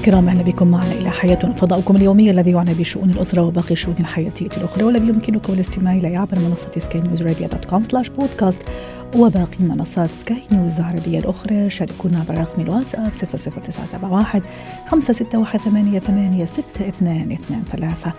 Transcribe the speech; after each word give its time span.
الكرام 0.00 0.28
أهلا 0.28 0.42
بكم 0.42 0.68
معنا 0.68 0.92
إلى 0.92 1.10
حياتنا 1.10 1.52
فضاؤكم 1.52 1.96
اليومي 1.96 2.30
الذي 2.30 2.50
يعنى 2.50 2.74
بشؤون 2.74 3.10
الأسرة 3.10 3.42
وباقي 3.42 3.70
الشؤون 3.70 3.96
الحياتيه 4.00 4.46
الأخرى 4.46 4.84
والذي 4.84 5.08
يمكنكم 5.08 5.52
الاستماع 5.52 5.92
اليه 5.92 6.18
عبر 6.18 6.38
منصة 6.38 6.70
سكاي 6.78 7.00
نيوز 7.00 7.22
dot 7.22 7.64
com 7.64 7.82
slash 7.82 8.08
بودكاست 8.08 8.60
وباقي 9.16 9.58
منصات 9.60 10.10
سكاي 10.10 10.42
نيوز 10.52 10.80
العربية 10.80 11.18
الأخرى 11.18 11.70
شاركونا 11.70 12.20
عبر 12.20 12.38
رقم 12.38 12.62
الواتساب 12.62 13.12
00971 13.12 14.42
561 14.86 15.60
88 15.60 16.46
6223 16.46 18.12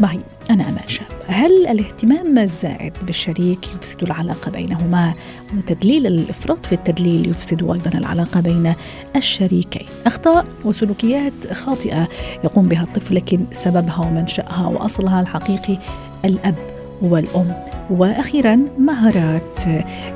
معي 0.00 0.20
أنا 0.50 0.68
أمال 0.68 0.90
شاب. 0.90 1.06
هل 1.26 1.66
الاهتمام 1.66 2.38
الزائد 2.38 2.92
بالشريك 3.02 3.68
يفسد 3.74 4.02
العلاقة 4.02 4.50
بينهما؟ 4.50 5.14
وتدليل 5.56 6.06
الإفراط 6.06 6.66
في 6.66 6.74
التدليل 6.74 7.30
يفسد 7.30 7.62
أيضا 7.62 7.98
العلاقة 7.98 8.40
بين 8.40 8.74
الشريكين. 9.16 9.86
أخطاء 10.06 10.46
وسلوكيات 10.64 11.52
خاطئة 11.52 12.08
يقوم 12.44 12.68
بها 12.68 12.82
الطفل 12.82 13.14
لكن 13.14 13.46
سببها 13.50 13.98
ومنشأها 13.98 14.66
وأصلها 14.66 15.20
الحقيقي 15.20 15.78
الأب 16.24 16.54
والأم. 17.02 17.75
وأخيرا 17.90 18.56
مهارات 18.78 19.60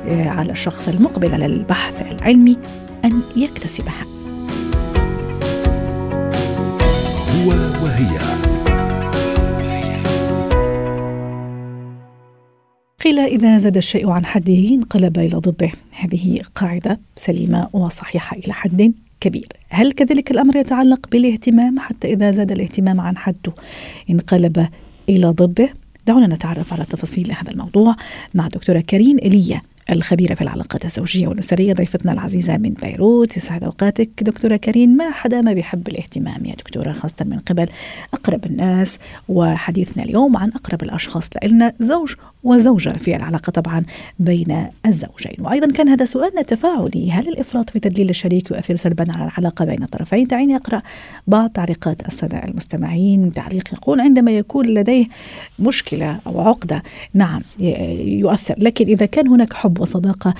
على 0.07 0.51
الشخص 0.51 0.87
المقبل 0.87 1.33
على 1.33 1.45
البحث 1.45 2.01
العلمي 2.01 2.57
أن 3.05 3.21
يكتسبها. 3.35 4.05
هو 7.31 7.49
وهي. 7.83 8.17
قيل 13.03 13.19
إذا 13.19 13.57
زاد 13.57 13.77
الشيء 13.77 14.09
عن 14.09 14.25
حده 14.25 14.69
انقلب 14.69 15.17
إلى 15.17 15.37
ضده. 15.37 15.71
هذه 15.91 16.41
قاعدة 16.55 16.99
سليمة 17.15 17.67
وصحيحة 17.73 18.37
إلى 18.37 18.53
حد 18.53 18.93
كبير. 19.19 19.47
هل 19.69 19.91
كذلك 19.91 20.31
الأمر 20.31 20.55
يتعلق 20.55 21.09
بالاهتمام؟ 21.11 21.79
حتى 21.79 22.13
إذا 22.13 22.31
زاد 22.31 22.51
الاهتمام 22.51 23.01
عن 23.01 23.17
حده 23.17 23.53
انقلب 24.09 24.67
إلى 25.09 25.27
ضده؟ 25.27 25.69
دعونا 26.07 26.27
نتعرف 26.27 26.73
على 26.73 26.85
تفاصيل 26.85 27.31
هذا 27.31 27.51
الموضوع 27.51 27.95
مع 28.33 28.47
دكتورة 28.47 28.79
كريم 28.79 29.17
إيليا 29.17 29.61
الخبيرة 29.91 30.33
في 30.33 30.41
العلاقات 30.41 30.85
الزوجية 30.85 31.27
والأسرية 31.27 31.73
ضيفتنا 31.73 32.11
العزيزة 32.11 32.57
من 32.57 32.73
بيروت. 32.73 33.37
يسعد 33.37 33.63
أوقاتك. 33.63 34.09
دكتورة 34.21 34.55
كريم 34.55 34.89
ما 34.89 35.11
حدا 35.11 35.41
ما 35.41 35.53
بيحب 35.53 35.87
الاهتمام 35.87 36.45
يا 36.45 36.55
دكتورة 36.55 36.91
خاصة 36.91 37.25
من 37.25 37.39
قبل 37.39 37.67
أقرب 38.13 38.45
الناس؟ 38.45 38.99
وحديثنا 39.29 40.03
اليوم 40.03 40.37
عن 40.37 40.49
أقرب 40.49 40.83
الأشخاص 40.83 41.29
لنا 41.43 41.73
زوج 41.79 42.13
وزوجة 42.43 42.89
في 42.89 43.15
العلاقة 43.15 43.51
طبعا 43.51 43.83
بين 44.19 44.67
الزوجين. 44.85 45.35
وأيضا 45.39 45.71
كان 45.71 45.89
هذا 45.89 46.05
سؤالنا 46.05 46.41
تفاعلي 46.41 47.11
هل 47.11 47.27
الإفراط 47.27 47.69
في 47.69 47.79
تدليل 47.79 48.09
الشريك 48.09 48.51
يؤثر 48.51 48.75
سلبا 48.75 49.07
على 49.15 49.23
العلاقة 49.25 49.65
بين 49.65 49.83
الطرفين؟ 49.83 50.27
دعيني 50.27 50.55
أقرأ 50.55 50.81
بعض 51.27 51.49
تعليقات 51.49 52.07
السادة 52.07 52.43
المستمعين. 52.43 53.33
تعليق 53.33 53.73
يقول 53.73 54.01
عندما 54.01 54.31
يكون 54.31 54.65
لديه 54.65 55.05
مشكلة 55.59 56.19
أو 56.27 56.41
عقدة 56.41 56.83
نعم 57.13 57.41
يؤثر. 57.59 58.55
لكن 58.57 58.85
إذا 58.85 59.05
كان 59.05 59.27
هناك 59.27 59.53
حب 59.53 59.70
وصداقة 59.79 60.33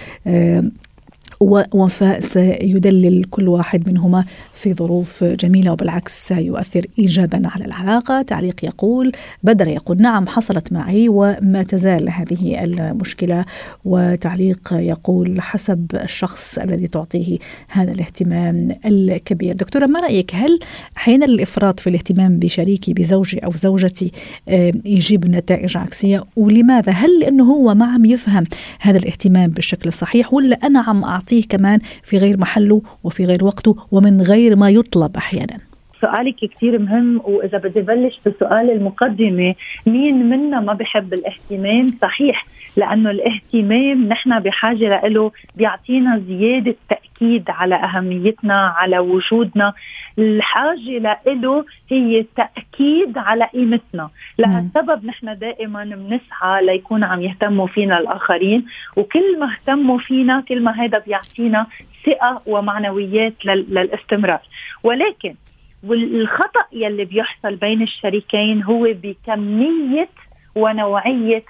ووفاء 1.42 2.20
سيدلل 2.20 3.24
كل 3.24 3.48
واحد 3.48 3.90
منهما 3.90 4.26
في 4.54 4.74
ظروف 4.74 5.24
جميلة 5.24 5.72
وبالعكس 5.72 6.28
سيؤثر 6.28 6.86
إيجابا 7.00 7.42
على 7.46 7.66
العلاقة. 7.66 8.22
تعليق 8.22 8.66
يقول 8.66 9.12
بدر 9.44 9.68
يقول 9.68 10.02
نعم 10.02 10.28
حصلت 10.28 10.74
معي 10.74 11.10
وما 11.10 11.64
تزال 11.64 12.10
هذه 12.10 12.64
المشكلة. 12.64 13.46
وتعليق 13.86 14.74
يقول 14.74 15.42
حسب 15.42 15.86
الشخص 16.04 16.58
الذي 16.58 16.88
تعطيه 16.88 17.38
هذا 17.70 17.92
الاهتمام 17.92 18.70
الكبير. 18.86 19.56
دكتورة 19.56 19.86
ما 19.86 20.00
رأيك؟ 20.00 20.36
هل 20.36 20.60
أحيانا 20.98 21.26
الإفراط 21.26 21.80
في 21.80 21.90
الاهتمام 21.90 22.40
بشريكي 22.40 22.94
بزوجي 22.94 23.40
أو 23.40 23.52
زوجتي 23.52 24.12
يجيب 24.86 25.30
نتائج 25.30 25.78
عكسية؟ 25.78 26.24
ولماذا؟ 26.36 26.92
هل 26.92 27.20
لأنه 27.20 27.44
هو 27.44 27.76
ما 27.76 27.86
عم 27.86 28.06
يفهم 28.06 28.44
هذا 28.82 28.98
الاهتمام 28.98 29.50
بالشكل 29.50 29.88
الصحيح 29.88 30.34
ولا 30.34 30.56
أنا 30.56 30.80
عم 30.80 31.04
أعطي 31.04 31.31
نعطيه 31.32 31.48
كمان 31.58 31.80
في 32.04 32.18
غير 32.18 32.38
محله 32.38 32.82
وفي 33.04 33.26
غير 33.26 33.44
وقته 33.44 33.76
ومن 33.92 34.22
غير 34.22 34.56
ما 34.56 34.70
يطلب 34.70 35.18
أحيانا. 35.18 35.58
سؤالك 36.02 36.36
كثير 36.36 36.80
مهم 36.80 37.22
وإذا 37.24 37.58
بدي 37.58 37.82
بلش 37.82 38.20
بسؤال 38.26 38.72
المقدمة 38.72 39.56
مين 39.86 40.30
منا 40.30 40.60
ما 40.60 40.74
بحب 40.74 41.14
الاهتمام 41.14 41.88
صحيح؟ 42.02 42.46
لأنه 42.78 43.12
الاهتمام 43.12 44.08
نحن 44.08 44.40
بحاجة 44.40 45.08
له 45.08 45.32
بيعطينا 45.56 46.22
زيادة 46.28 46.76
تأكيد 46.90 47.50
على 47.50 47.76
أهميتنا 47.76 48.74
على 48.78 49.00
وجودنا. 49.00 49.74
الحاجة 50.20 51.20
له 51.28 51.66
هي 51.90 52.26
تأكيد 52.36 53.18
على 53.18 53.46
قيمتنا. 53.46 54.10
لهالسبب 54.40 55.06
نحن 55.06 55.38
دائما 55.38 55.84
بنسعى 55.84 56.66
ليكون 56.66 57.04
عم 57.04 57.22
يهتموا 57.22 57.68
فينا 57.68 58.00
الآخرين 58.00 58.66
وكل 58.96 59.40
ما 59.40 59.54
اهتموا 59.54 59.98
فينا 59.98 60.44
كل 60.48 60.64
ما 60.64 60.72
هذا 60.72 60.98
بيعطينا 60.98 61.68
ثقة 62.06 62.42
ومعنويات 62.46 63.46
للاستمرار. 63.46 64.40
ولكن 64.84 65.36
والخطأ 65.84 66.66
يلي 66.74 67.06
بيحصل 67.06 67.56
بين 67.56 67.82
الشريكين 67.82 68.64
هو 68.64 68.88
بكمية 69.04 70.10
ونوعية 70.56 71.44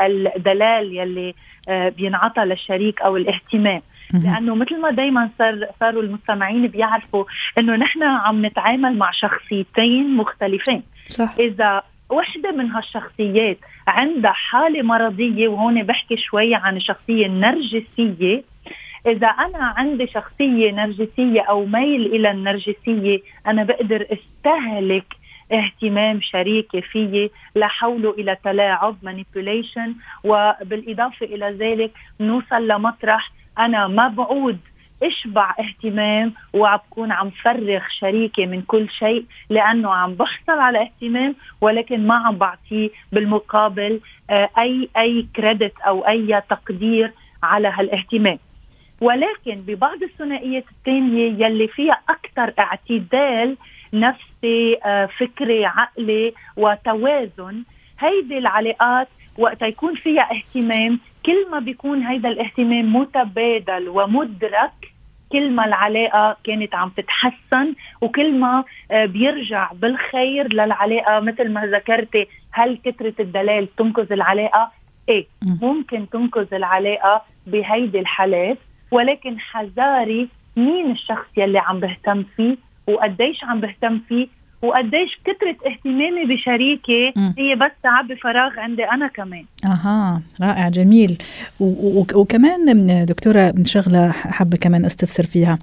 الدلال 0.00 0.96
يلي 0.96 1.34
آه، 1.68 1.88
بينعطى 1.88 2.40
للشريك 2.40 3.02
أو 3.02 3.16
الاهتمام. 3.16 3.82
لأنه 4.12 4.54
مثل 4.54 4.80
ما 4.80 4.90
دائما 4.90 5.30
صار 5.38 5.66
صاروا 5.80 6.02
المستمعين 6.02 6.66
بيعرفوا 6.66 7.24
إنه 7.58 7.76
نحن 7.76 8.02
عم 8.02 8.46
نتعامل 8.46 8.98
مع 8.98 9.10
شخصيتين 9.10 10.16
مختلفين. 10.16 10.82
صح. 11.08 11.34
إذا 11.40 11.82
وحدة 12.10 12.52
من 12.52 12.70
هالشخصيات 12.70 13.58
عندها 13.88 14.32
حالة 14.32 14.82
مرضية 14.82 15.48
وهون 15.48 15.82
بحكي 15.82 16.16
شوي 16.16 16.54
عن 16.54 16.76
الشخصية 16.76 17.26
النرجسية 17.26 18.42
إذا 19.06 19.26
أنا 19.26 19.74
عندي 19.76 20.06
شخصية 20.06 20.70
نرجسية 20.70 21.40
أو 21.40 21.66
ميل 21.66 22.06
إلى 22.06 22.30
النرجسية 22.30 23.20
أنا 23.46 23.64
بقدر 23.64 24.06
أستهلك 24.12 25.17
اهتمام 25.52 26.20
شريكي 26.20 26.80
فيي 26.80 27.30
لحوله 27.56 28.10
إلى 28.10 28.36
تلاعب 28.44 28.96
مانيبيوليشن 29.02 29.94
وبالإضافة 30.24 31.26
إلى 31.26 31.50
ذلك 31.50 31.92
نوصل 32.20 32.68
لمطرح 32.68 33.30
أنا 33.58 33.86
ما 33.86 34.08
بعود 34.08 34.58
إشبع 35.02 35.54
اهتمام 35.60 36.34
وبكون 36.52 37.12
عم 37.12 37.30
فرغ 37.30 37.80
شريكي 38.00 38.46
من 38.46 38.62
كل 38.62 38.88
شيء 38.90 39.24
لأنه 39.50 39.94
عم 39.94 40.14
بحصل 40.14 40.58
على 40.58 40.82
اهتمام 40.82 41.34
ولكن 41.60 42.06
ما 42.06 42.14
عم 42.14 42.36
بعطيه 42.36 42.90
بالمقابل 43.12 44.00
آه، 44.30 44.50
اي 44.58 44.88
أي 44.96 45.26
كريدت 45.36 45.80
أو 45.80 46.08
أي 46.08 46.42
تقدير 46.50 47.12
على 47.42 47.68
هالاهتمام. 47.68 48.38
ولكن 49.00 49.54
ببعض 49.66 50.02
الثنائيات 50.02 50.64
الثانية 50.70 51.46
يلي 51.46 51.68
فيها 51.68 52.00
أكثر 52.08 52.52
اعتدال 52.58 53.56
نفسي 53.92 54.78
آه، 54.84 55.06
فكري 55.06 55.66
عقلي 55.66 56.34
وتوازن. 56.56 57.62
هيدي 58.00 58.38
العلاقات 58.38 59.08
وقت 59.38 59.62
يكون 59.62 59.94
فيها 59.94 60.28
اهتمام 60.32 61.00
كل 61.26 61.50
ما 61.50 61.58
بيكون 61.58 62.02
هيدا 62.02 62.28
الاهتمام 62.28 62.96
متبادل 62.96 63.88
ومدرك 63.88 64.72
كل 65.32 65.50
ما 65.50 65.64
العلاقة 65.64 66.36
كانت 66.44 66.74
عم 66.74 66.88
تتحسن 66.88 67.74
وكل 68.00 68.34
ما 68.34 68.64
آه، 68.90 69.06
بيرجع 69.06 69.72
بالخير 69.72 70.52
للعلاقة. 70.52 71.20
مثل 71.20 71.52
ما 71.52 71.66
ذكرتي 71.66 72.26
هل 72.50 72.78
كثرة 72.84 73.14
الدلال 73.20 73.76
تنقذ 73.76 74.12
العلاقة؟ 74.12 74.70
إيه 75.08 75.26
ممكن 75.62 76.08
تنقذ 76.08 76.54
العلاقة 76.54 77.22
بهيدي 77.46 78.00
الحالات. 78.00 78.58
ولكن 78.90 79.38
حذاري 79.38 80.28
مين 80.56 80.90
الشخص 80.90 81.26
يلي 81.36 81.58
عم 81.58 81.80
بهتم 81.80 82.22
فيه؟ 82.36 82.56
وقديش 82.88 83.44
عم 83.44 83.60
بهتم 83.60 84.00
فيه 84.08 84.38
وقديش 84.62 85.18
كثرة 85.24 85.70
اهتمامي 85.70 86.24
بشريكي 86.24 87.12
هي 87.38 87.54
بس 87.54 87.70
تعبي 87.82 88.16
فراغ 88.16 88.58
عندي 88.58 88.84
أنا 88.84 89.08
كمان. 89.08 89.44
أها 89.64 90.22
رائع 90.42 90.68
جميل. 90.68 91.18
وكمان 92.14 93.04
دكتورة 93.06 93.54
شغلة 93.64 94.10
حابة 94.10 94.56
كمان 94.56 94.84
أستفسر 94.84 95.26
فيها 95.26 95.58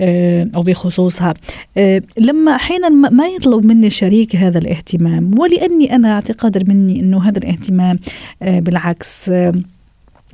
آه، 0.00 0.50
أو 0.54 0.62
بخصوصها. 0.62 1.34
آه، 1.78 2.02
لما 2.18 2.54
أحيانا 2.54 2.88
ما 2.88 3.26
يطلب 3.26 3.64
مني 3.64 3.90
شريك 3.90 4.36
هذا 4.36 4.58
الاهتمام 4.58 5.38
ولأني 5.38 5.96
أنا 5.96 6.12
اعتقاد 6.12 6.68
مني 6.70 7.00
أنه 7.00 7.28
هذا 7.28 7.38
الاهتمام 7.38 7.98
آه، 8.42 8.60
بالعكس 8.60 9.30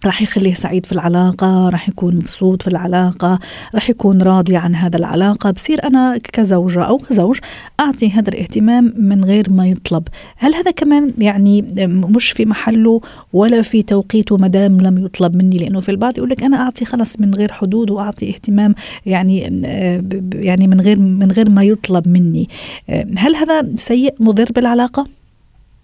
راح 0.06 0.22
يخليه 0.22 0.54
سعيد 0.54 0.86
في 0.86 0.92
العلاقة 0.92 1.68
راح 1.68 1.88
يكون 1.88 2.16
مبسوط 2.16 2.62
في 2.62 2.68
العلاقة 2.68 3.38
راح 3.74 3.90
يكون 3.90 4.22
راضي 4.22 4.56
عن 4.56 4.74
هذا 4.74 4.96
العلاقة. 4.96 5.50
بصير 5.50 5.84
أنا 5.84 6.18
كزوجة 6.32 6.82
أو 6.84 6.98
كزوج 6.98 7.38
أعطي 7.80 8.10
هذا 8.10 8.28
الاهتمام 8.28 8.94
من 8.96 9.24
غير 9.24 9.52
ما 9.52 9.66
يطلب. 9.66 10.08
هل 10.36 10.54
هذا 10.54 10.70
كمان 10.70 11.10
يعني 11.18 11.62
مش 11.86 12.30
في 12.30 12.44
محله 12.44 13.00
ولا 13.32 13.62
في 13.62 13.82
توقيته 13.82 14.36
ما 14.36 14.48
دام 14.48 14.80
لم 14.80 15.04
يطلب 15.04 15.36
مني؟ 15.36 15.58
لأنه 15.58 15.80
في 15.80 15.88
البعض 15.88 16.18
يقول 16.18 16.30
لك 16.30 16.44
أنا 16.44 16.56
أعطي 16.56 16.84
خلص 16.84 17.20
من 17.20 17.34
غير 17.34 17.52
حدود 17.52 17.90
وأعطي 17.90 18.28
اهتمام 18.28 18.74
يعني 19.06 19.40
يعني 20.34 20.66
من 20.66 20.80
غير 20.80 20.98
من 20.98 21.32
غير 21.32 21.50
ما 21.50 21.62
يطلب 21.62 22.08
مني. 22.08 22.48
هل 23.18 23.36
هذا 23.36 23.68
سيء 23.76 24.14
مضر 24.20 24.46
بالعلاقة؟ 24.54 25.15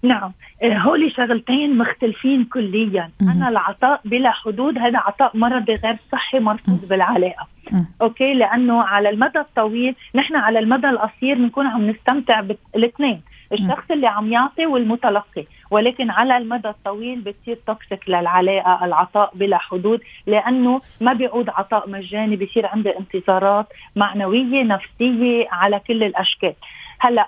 نعم. 0.02 0.32
آه، 0.62 0.78
هولي 0.78 1.10
شغلتين 1.10 1.78
مختلفين 1.78 2.44
كليا. 2.44 3.10
مم. 3.20 3.30
أنا 3.30 3.48
العطاء 3.48 4.00
بلا 4.04 4.30
حدود 4.30 4.78
هذا 4.78 4.98
عطاء 4.98 5.36
مرضي 5.36 5.74
غير 5.74 5.96
صحي 6.12 6.38
مرفوض 6.38 6.88
بالعلاقة. 6.88 7.46
مم. 7.72 7.86
Okay؟ 8.02 8.34
لأنه 8.34 8.82
على 8.82 9.10
المدى 9.10 9.38
الطويل 9.38 9.94
نحن 10.14 10.36
على 10.36 10.58
المدى 10.58 10.88
القصير 10.88 11.34
بنكون 11.34 11.66
عم 11.66 11.90
نستمتع 11.90 12.40
بالاثنين. 12.40 13.22
الشخص 13.52 13.90
اللي 13.90 14.06
عم 14.06 14.32
يعطي 14.32 14.66
والمتلقي. 14.66 15.44
ولكن 15.70 16.10
على 16.10 16.36
المدى 16.36 16.68
الطويل 16.68 17.20
بتصير 17.20 17.58
toxic 17.66 18.08
للعلاقة 18.08 18.84
العطاء 18.84 19.30
بلا 19.34 19.58
حدود 19.58 20.00
لأنه 20.26 20.80
ما 21.00 21.12
بيعود 21.12 21.48
عطاء 21.48 21.90
مجاني 21.90 22.36
بصير 22.36 22.66
عندي 22.66 22.98
انتظارات 22.98 23.66
معنوية 23.96 24.62
نفسية 24.62 25.48
على 25.52 25.80
كل 25.80 26.02
الأشكال. 26.02 26.54
هلأ 27.00 27.26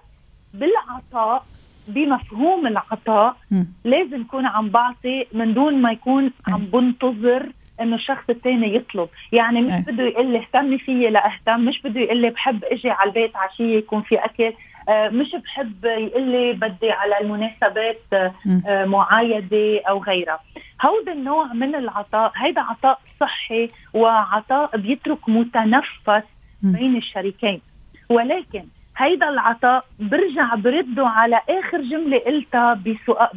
بالعطاء 0.55 1.44
بمفهوم 1.88 2.66
العطاء 2.66 3.36
م. 3.50 3.64
لازم 3.84 4.20
يكون 4.20 4.46
عم 4.46 4.69
بعطي 4.69 5.26
من 5.32 5.54
دون 5.54 5.82
ما 5.82 5.92
يكون 5.92 6.31
عم 6.48 6.58
بنتظر 6.72 7.48
إنه 7.81 7.96
الشخص 7.96 8.25
الثاني 8.31 8.75
يطلب. 8.76 9.08
يعني 9.32 9.60
مش 9.60 9.84
بده 9.86 10.02
يقول 10.02 10.26
لي 10.26 10.38
اهتمي 10.38 10.78
فيي 10.78 11.10
لاهتم 11.10 11.60
مش 11.60 11.82
بده 11.82 12.00
يقول 12.00 12.16
لي 12.16 12.31
بحب 12.31 12.64
إجي 12.64 12.90
على 12.90 13.08
البيت 13.08 13.36
عشيه 13.36 13.76
يكون 13.76 14.02
في 14.02 14.14
أكل 14.25 14.52
آه 14.88 15.08
مش 15.08 15.36
بحب 15.44 15.84
يقول 15.84 16.22
لي 16.22 16.52
بدي 16.52 16.90
على 16.90 17.20
المناسبات 17.20 18.00
آه 18.12 18.84
معايدة 18.84 19.80
أو 19.88 20.02
غيرها. 20.02 20.38
هذا 20.80 21.12
النوع 21.12 21.52
من 21.52 21.75
العطاء 21.75 22.32
هيدا 22.37 22.60
عطاء 22.60 22.98
صحي 23.20 23.70
وعطاء 23.94 24.76
بيترك 24.76 25.28
متنفس 25.28 26.22
بين 26.62 26.96
الشريكين. 26.96 27.60
ولكن 28.08 28.64
هيدا 28.96 29.29
العطاء 29.29 29.85
برجع 30.00 30.55
برده 30.55 31.06
على 31.06 31.41
آخر 31.49 31.81
جملة 31.81 32.19
قلتها 32.19 32.75
بسؤال 32.75 33.29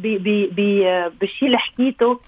بالشيء 1.20 1.46
اللي 1.46 1.58
حكيته. 1.58 2.20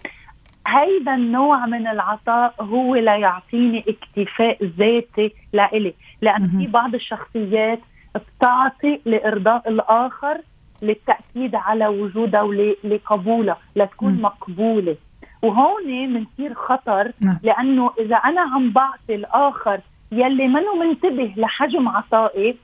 هيدا 0.66 1.14
النوع 1.14 1.66
من 1.66 1.86
العطاء 1.86 2.54
هو 2.60 2.96
ليعطيني 2.96 3.84
اكتفاء 3.88 4.64
ذاتي 4.64 5.32
لإلي. 5.52 5.94
لأن 6.22 6.48
في 6.48 6.66
بعض 6.66 6.94
الشخصيات 6.94 7.80
بتعطي 8.14 9.00
لإرضاء 9.04 9.68
الآخر 9.68 10.40
للتأكيد 10.82 11.54
على 11.54 11.86
وجودها 11.86 12.42
ولقبولها 12.42 13.58
لتكون 13.76 14.22
مقبولة. 14.22 14.96
وهون 15.42 15.84
بنصير 15.86 16.54
خطر 16.54 17.12
نعم. 17.20 17.38
لأنه 17.42 17.90
إذا 18.00 18.16
أنا 18.16 18.40
عم 18.40 18.70
بعطي 18.70 19.14
الآخر 19.14 19.80
يلي 20.12 20.48
منه 20.48 20.74
منتبه 20.74 21.34
لحجم 21.36 21.88
عطائي 21.88 22.56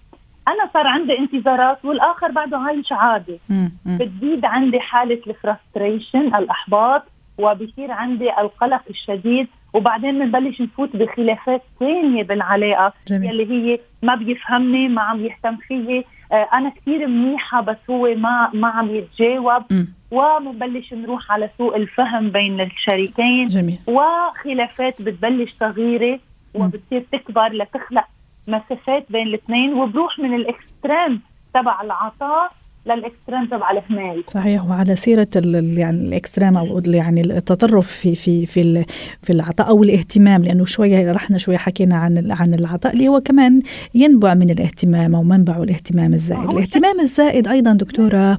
أنا 0.48 0.70
صار 0.74 0.86
عندي 0.86 1.18
انتظارات 1.18 1.84
والآخر 1.84 2.30
بعده 2.30 2.58
عايش 2.58 2.92
عادي. 2.92 3.38
بتزيد 3.86 4.44
عندي 4.44 4.80
حالة 4.80 5.20
الفرستريشن 5.26 6.34
الأحباط 6.34 7.02
وبصير 7.38 7.90
عندي 7.90 8.30
القلق 8.30 8.82
الشديد. 8.90 9.48
وبعدين 9.74 10.18
بنبلش 10.18 10.60
نفوت 10.60 10.96
بخلافات 10.96 11.62
ثانية 11.80 12.22
بالعلاقة 12.22 12.92
جميل. 13.08 13.30
يلي 13.30 13.50
هي 13.50 13.78
ما 14.02 14.14
بيفهمني 14.14 14.88
ما 14.88 15.02
عم 15.02 15.24
يهتم 15.24 15.56
فيي. 15.56 16.04
آه 16.32 16.48
أنا 16.52 16.68
كثير 16.70 17.06
منيحة 17.06 17.60
بس 17.60 17.76
هو 17.90 18.14
ما 18.14 18.50
ما 18.54 18.68
عم 18.68 18.94
يتجاوب. 18.94 19.62
وبنبلش 20.10 20.94
نروح 20.94 21.32
على 21.32 21.50
سوء 21.58 21.76
الفهم 21.76 22.30
بين 22.30 22.60
الشريكين. 22.60 23.48
جميل. 23.48 23.78
وخلافات 23.86 25.02
بتبلش 25.02 25.54
صغيرة 25.60 26.18
وبتصير 26.54 27.04
تكبر 27.12 27.48
لتخلق 27.48 28.04
مسافات 28.46 29.12
بين 29.12 29.26
الاثنين 29.26 29.74
وبروح 29.74 30.18
من 30.18 30.34
ال 30.34 30.45
extreme 30.45 31.22
تبع 31.54 31.82
العطاء 31.82 32.50
لل 32.86 33.00
extreme 33.00 33.46
تبع 33.46 33.70
الهمال 33.70 34.24
صحيح 34.34 34.64
وعلى 34.64 34.96
سيرة 34.96 35.28
يعني 35.34 35.90
ال 35.90 35.99
extreme 35.99 36.56
أو 36.56 36.82
يعني 36.86 37.20
التطرف 37.20 37.86
في 37.86 38.14
في 38.14 38.46
في 38.46 38.84
في 39.22 39.32
العطاء 39.32 39.68
أو 39.68 39.82
الاهتمام 39.82 40.42
لأنه 40.42 40.64
شوية 40.64 41.12
رحنا 41.12 41.38
شوية 41.38 41.56
حكينا 41.56 41.96
عن 41.96 42.32
عن 42.32 42.54
العطاء 42.54 42.92
اللي 42.92 43.08
هو 43.08 43.20
كمان 43.20 43.62
ينبع 43.94 44.34
من 44.34 44.50
الاهتمام 44.50 45.14
أو 45.14 45.22
منبعه 45.22 45.62
الاهتمام 45.62 46.14
الزائد. 46.14 46.52
الاهتمام 46.54 47.00
الزائد 47.00 47.48
أيضا 47.48 47.72
دكتورة 47.72 48.38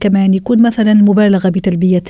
كمان 0.00 0.34
يكون 0.34 0.62
مثلا 0.62 0.92
المبالغه 0.92 1.48
بتلبية 1.48 2.02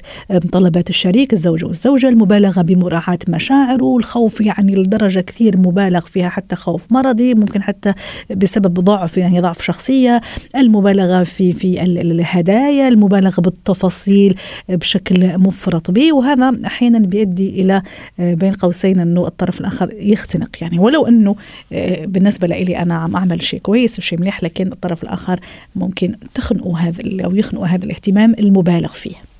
طلبات 0.52 0.90
الشريك 0.90 1.32
الزوج 1.32 1.64
والزوجة 1.64 2.08
المبالغة 2.08 2.62
بمراعاة 2.62 3.18
مشاعره 3.28 3.96
الخوف 3.96 4.40
يعني 4.40 4.74
لدرجة 4.74 5.20
كثير 5.20 5.58
مبالغ 5.58 6.00
فيها 6.00 6.28
حتى 6.28 6.56
خوف 6.56 6.82
مرضي 6.90 7.34
ممكن 7.34 7.62
حتى 7.62 7.92
بسبب 8.36 8.74
ضعف 8.74 9.18
يعني 9.18 9.40
ضعف 9.40 9.62
شخصية 9.62 10.20
المبالغة 10.56 11.21
في 11.24 11.52
في 11.52 11.82
الهدايا 11.82 12.88
المبالغة 12.88 13.40
بالتفاصيل 13.40 14.34
بشكل 14.68 15.38
مفرط 15.38 15.90
به. 15.90 16.12
وهذا 16.12 16.56
أحيانا 16.66 16.98
بيؤدي 16.98 17.48
إلى 17.48 17.82
آه، 18.20 18.34
بين 18.34 18.52
قوسين 18.52 19.00
أنه 19.00 19.26
الطرف 19.26 19.60
الآخر 19.60 19.88
يختنق 19.92 20.50
يعني. 20.60 20.78
ولو 20.78 21.06
أنه 21.06 21.36
آه، 21.72 22.04
بالنسبة 22.04 22.46
لي 22.46 22.78
أنا 22.78 22.94
عم 22.94 23.16
أعمل 23.16 23.42
شيء 23.42 23.60
كويس 23.60 23.98
وشيء 23.98 24.20
مليح 24.20 24.42
لكن 24.42 24.72
الطرف 24.72 25.02
الآخر 25.02 25.40
ممكن 25.76 26.14
تخنقوا 26.34 26.78
هذا 26.78 27.24
أو 27.24 27.36
يخنقوا 27.36 27.66
هذا 27.66 27.84
الاهتمام 27.84 28.34
المبالغ 28.38 28.92
فيه. 28.92 29.31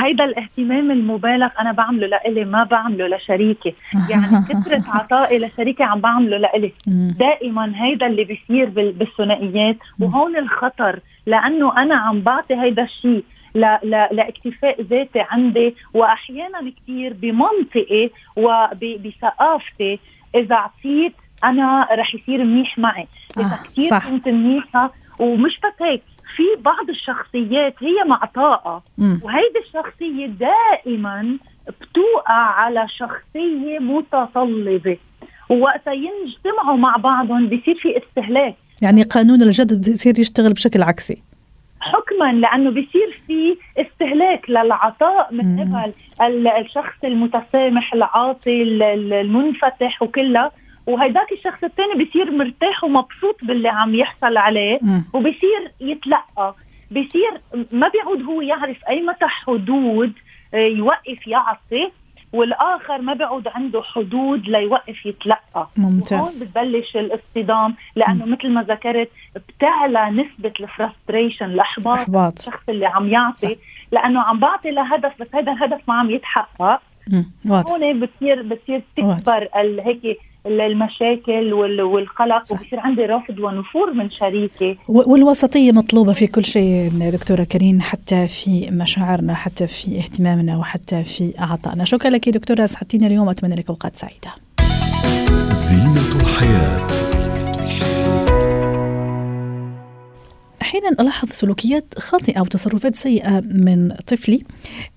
هيدا 0.00 0.24
الاهتمام 0.24 0.90
المبالغ 0.90 1.48
أنا 1.60 1.72
بعمله 1.72 2.06
لإلي 2.06 2.44
ما 2.44 2.64
بعمله 2.64 3.16
لشريكي. 3.16 3.74
يعني 4.08 4.26
كثرة 4.48 4.84
عطائي 4.88 5.38
لشريكي 5.38 5.82
عم 5.82 6.00
بعمله 6.00 6.36
لإلي. 6.36 6.72
دائما 7.18 7.72
هيدا 7.76 8.06
اللي 8.06 8.24
بيصير 8.24 8.68
بالثنائيات. 8.70 9.76
وهون 10.00 10.36
الخطر 10.36 11.00
لأنه 11.26 11.82
أنا 11.82 11.94
عم 11.94 12.20
بعطي 12.20 12.54
هيدا 12.54 12.82
الشيء 12.82 13.24
لاكتفاء 14.12 14.82
ذاتي 14.82 15.24
عندي. 15.30 15.74
واحيانا 15.94 16.72
كثير 16.82 17.12
بمنطقي 17.12 18.10
وبثقافتي 18.36 19.98
إذا 20.34 20.54
اعطيت 20.54 21.14
أنا 21.44 21.88
رح 21.92 22.14
يصير 22.14 22.44
منيح 22.44 22.78
معي. 22.78 23.06
إذا 23.38 23.46
آه 23.46 23.62
كثير 23.66 23.98
كنت 23.98 24.28
منيحة 24.28 24.92
ومش 25.18 25.58
بس 25.58 25.82
هيك. 25.82 26.02
في 26.36 26.42
بعض 26.58 26.88
الشخصيات 26.88 27.74
هي 27.80 28.04
معطاءة 28.06 28.82
وهيدي 28.98 29.58
الشخصية 29.66 30.26
دائما 30.26 31.38
بتوقع 31.68 32.32
على 32.32 32.86
شخصية 32.88 33.78
متطلبة 33.78 34.96
ووقتها 35.48 35.92
ينجتمعوا 35.92 36.76
مع 36.76 36.96
بعضهم 36.96 37.46
بصير 37.46 37.74
في 37.74 37.98
استهلاك. 37.98 38.54
يعني 38.82 39.02
قانون 39.02 39.42
الجذب 39.42 39.80
بصير 39.80 40.18
يشتغل 40.18 40.52
بشكل 40.52 40.82
عكسي. 40.82 41.22
حكما 41.80 42.32
لأنه 42.32 42.70
بصير 42.70 43.20
في 43.26 43.56
استهلاك 43.78 44.50
للعطاء 44.50 45.34
من 45.34 45.74
قبل 46.20 46.48
الشخص 46.48 47.04
المتسامح 47.04 47.94
العاطي 47.94 48.62
المنفتح 49.20 50.02
وكلها. 50.02 50.50
وهيداك 50.90 51.32
الشخص 51.32 51.64
الثاني 51.64 52.04
بصير 52.04 52.30
مرتاح 52.30 52.84
ومبسوط 52.84 53.44
باللي 53.44 53.68
عم 53.68 53.94
يحصل 53.94 54.36
عليه 54.36 54.78
وبصير 55.12 55.72
يتلقى. 55.80 56.54
بصير 56.90 57.40
ما 57.72 57.88
بيعود 57.88 58.22
هو 58.22 58.40
يعرف 58.40 58.76
أي 58.88 59.02
متى 59.02 59.26
حدود 59.26 60.12
آه، 60.54 60.56
يوقف 60.56 61.26
يعطي 61.26 61.90
والآخر 62.32 63.00
ما 63.02 63.14
بيعود 63.14 63.48
عنده 63.48 63.82
حدود 63.82 64.48
ليوقف 64.48 65.06
يتلقى. 65.06 65.68
ممتاز. 65.76 66.12
وهون 66.42 66.48
بتبلش 66.48 66.96
الاصطدام 66.96 67.74
لأنه 67.96 68.24
مثل 68.24 68.48
ما 68.50 68.62
ذكرت 68.62 69.10
بتعلى 69.48 70.10
نسبة 70.10 70.52
الفرستريشن 70.60 71.46
الإحباط 71.46 72.38
الشخص 72.38 72.62
اللي 72.68 72.86
عم 72.86 73.08
يعطي 73.08 73.46
صح. 73.46 73.60
لأنه 73.92 74.20
عم 74.20 74.38
بعطي 74.38 74.70
لهدف 74.70 75.12
بس 75.20 75.26
هذا 75.34 75.52
الهدف 75.52 75.80
ما 75.88 75.94
عم 75.94 76.10
يتحقق. 76.10 76.80
هون 77.72 78.00
بتصير 78.00 78.42
بتصير 78.42 78.82
تكبر 78.96 79.48
هيك 79.80 80.18
المشاكل 80.46 81.52
والقلق 81.82 82.52
وبصير 82.52 82.80
عندي 82.80 83.02
رفض 83.02 83.38
ونفور 83.38 83.92
من 83.92 84.10
شريكي. 84.10 84.78
والوسطية 84.88 85.72
مطلوبة 85.72 86.12
في 86.12 86.26
كل 86.26 86.44
شيء 86.44 86.90
دكتورة 87.12 87.44
كريم 87.44 87.80
حتى 87.80 88.26
في 88.26 88.70
مشاعرنا 88.70 89.34
حتى 89.34 89.66
في 89.66 89.98
اهتمامنا 89.98 90.58
وحتى 90.58 91.04
في 91.04 91.34
عطائنا 91.38 91.84
شكرا 91.84 92.10
لك 92.10 92.28
دكتورة 92.28 92.64
أسعدتينا 92.64 93.06
اليوم 93.06 93.28
أتمنى 93.28 93.54
لك 93.54 93.68
أوقات 93.68 93.96
سعيدة. 93.96 94.30
زينة 95.52 96.22
الحياة. 96.22 96.89
أحيانا 100.80 101.02
ألاحظ 101.02 101.28
سلوكيات 101.32 101.94
خاطئة 101.98 102.38
أو 102.38 102.44
تصرفات 102.44 102.96
سيئة 102.96 103.40
من 103.40 103.92
طفلي. 104.06 104.42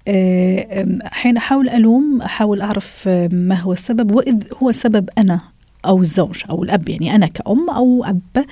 آه، 0.07 0.99
أحيانا 1.05 1.39
أحاول 1.39 1.69
ألوم 1.69 2.21
أحاول 2.21 2.61
أعرف 2.61 3.07
ما 3.31 3.55
هو 3.55 3.73
السبب 3.73 4.15
وإذ 4.15 4.43
هو 4.63 4.69
السبب 4.69 5.09
أنا. 5.17 5.52
أو 5.85 5.99
الزوج 5.99 6.43
أو 6.49 6.63
الأب 6.63 6.89
يعني 6.89 7.15
أنا 7.15 7.27
كأم 7.27 7.69
أو 7.69 8.05
أب 8.05 8.45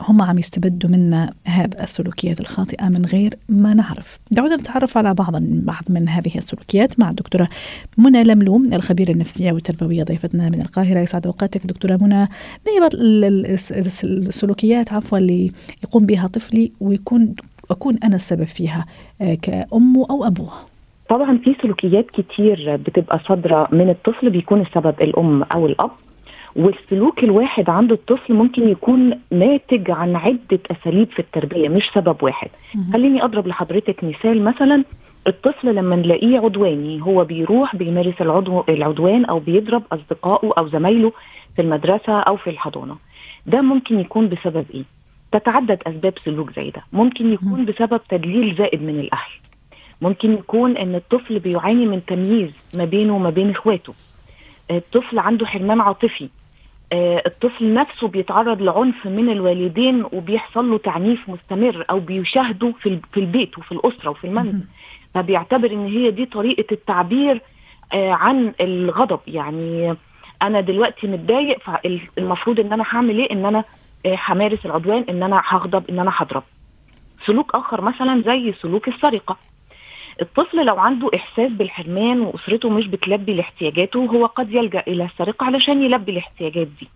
هم 0.00 0.22
عم 0.22 0.38
يستبدوا 0.38 0.90
منا 0.90 1.30
هذه 1.44 1.82
السلوكيات 1.82 2.40
الخاطئة 2.40 2.88
من 2.88 3.04
غير 3.04 3.34
ما 3.48 3.74
نعرف. 3.74 4.18
دعونا 4.30 4.56
نتعرف 4.56 4.98
على 4.98 5.14
بعض 5.14 5.36
بعض 5.42 5.82
من 5.88 6.08
هذه 6.08 6.38
السلوكيات 6.38 7.00
مع 7.00 7.10
الدكتورة 7.10 7.48
منى 7.98 8.22
لملوم 8.22 8.74
الخبيرة 8.74 9.10
النفسية 9.10 9.52
والتربوية 9.52 10.02
ضيفتنا 10.02 10.48
من 10.48 10.62
القاهرة 10.62 11.00
يسعد 11.00 11.26
أوقاتك 11.26 11.66
دكتورة 11.66 11.98
منى 12.02 12.28
ما 12.66 12.72
هي 12.72 12.88
السلوكيات 14.04 14.92
عفوا 14.92 15.18
اللي 15.18 15.52
يقوم 15.84 16.06
بها 16.06 16.26
طفلي 16.26 16.72
ويكون 16.80 17.34
أكون 17.70 17.98
أنا 18.04 18.14
السبب 18.16 18.44
فيها 18.44 18.86
آه، 19.20 19.34
كأمه 19.34 20.06
أو 20.10 20.26
أبوه. 20.26 20.52
طبعا 21.08 21.38
في 21.38 21.56
سلوكيات 21.62 22.06
كتير 22.10 22.76
بتبقى 22.76 23.18
صادرة 23.28 23.68
من 23.72 23.90
الطفل 23.90 24.30
بيكون 24.30 24.60
السبب 24.60 24.94
الأم 25.00 25.42
أو 25.42 25.66
الأب 25.66 25.90
والسلوك 26.58 27.24
الواحد 27.24 27.70
عند 27.70 27.92
الطفل 27.92 28.34
ممكن 28.34 28.68
يكون 28.68 29.20
ناتج 29.30 29.90
عن 29.90 30.16
عدة 30.16 30.58
أساليب 30.70 31.10
في 31.10 31.18
التربية 31.18 31.68
مش 31.68 31.82
سبب 31.94 32.22
واحد. 32.22 32.48
خليني 32.92 33.24
أضرب 33.24 33.46
لحضرتك 33.46 34.04
مثال 34.04 34.44
مثلا 34.44 34.84
الطفل 35.26 35.74
لما 35.74 35.96
نلاقيه 35.96 36.38
عدواني 36.38 37.02
هو 37.02 37.24
بيروح 37.24 37.76
بيمارس 37.76 38.14
العدو 38.20 38.64
العدوان 38.68 39.24
أو 39.24 39.38
بيضرب 39.38 39.82
أصدقائه 39.92 40.52
أو 40.58 40.68
زمايله 40.68 41.12
في 41.56 41.62
المدرسة 41.62 42.20
أو 42.20 42.36
في 42.36 42.50
الحضانة. 42.50 42.96
ده 43.46 43.60
ممكن 43.60 44.00
يكون 44.00 44.28
بسبب 44.28 44.64
إيه؟ 44.74 44.84
تتعدد 45.32 45.82
أسباب 45.86 46.14
سلوك 46.24 46.50
زي 46.56 46.70
ده. 46.70 46.82
ممكن 46.92 47.32
يكون 47.32 47.64
بسبب 47.64 48.00
تدليل 48.08 48.54
زائد 48.54 48.82
من 48.82 49.00
الأهل. 49.00 49.30
ممكن 50.02 50.32
يكون 50.32 50.76
إن 50.76 50.94
الطفل 50.94 51.38
بيعاني 51.38 51.86
من 51.86 52.00
تمييز 52.06 52.50
ما 52.76 52.84
بينه 52.84 53.16
وما 53.16 53.30
بين 53.30 53.50
إخواته. 53.50 53.94
الطفل 54.70 55.18
عنده 55.18 55.46
حرمان 55.46 55.80
عاطفي. 55.80 56.28
الطفل 56.92 57.74
نفسه 57.74 58.08
بيتعرض 58.08 58.62
لعنف 58.62 59.06
من 59.06 59.30
الوالدين 59.30 60.04
وبيحصل 60.12 60.70
له 60.70 60.78
تعنيف 60.78 61.28
مستمر 61.28 61.84
أو 61.90 62.00
بيشاهده 62.00 62.72
في 62.80 62.98
في 63.12 63.20
البيت 63.20 63.58
وفي 63.58 63.72
الأسرة 63.72 64.10
وفي 64.10 64.26
المنزل. 64.26 64.64
فبيعتبر 65.14 65.70
إن 65.70 65.86
هي 65.86 66.10
دي 66.10 66.26
طريقة 66.26 66.64
التعبير 66.72 67.40
آه، 67.92 68.12
عن 68.12 68.52
الغضب. 68.60 69.20
يعني 69.26 69.94
أنا 70.42 70.60
دلوقتي 70.60 71.06
متضايق 71.06 71.58
فالمفروض 71.58 72.60
إن 72.60 72.72
أنا 72.72 72.84
هعمل 72.90 73.18
إيه؟ 73.18 73.32
إن 73.32 73.44
أنا 73.46 73.64
آه، 74.06 74.18
همارس 74.28 74.66
العدوان 74.66 75.04
إن 75.10 75.22
أنا 75.22 75.42
هغضب 75.44 75.84
إن 75.90 75.98
أنا 75.98 76.10
هضرب. 76.14 76.42
سلوك 77.26 77.54
آخر 77.54 77.80
مثلا 77.80 78.22
زي 78.26 78.52
سلوك 78.62 78.88
السرقة. 78.88 79.36
الطفل 80.22 80.64
لو 80.66 80.78
عنده 80.78 81.10
إحساس 81.14 81.50
بالحرمان 81.52 82.20
وأسرته 82.20 82.70
مش 82.70 82.86
بتلبي 82.86 83.34
لاحتياجاته 83.34 83.98
هو 84.06 84.26
قد 84.26 84.52
يلجأ 84.52 84.82
إلى 84.88 85.04
السرقة 85.04 85.46
علشان 85.46 85.82
يلبي 85.82 86.12
الاحتياجات 86.12 86.66
دي. 86.80 86.88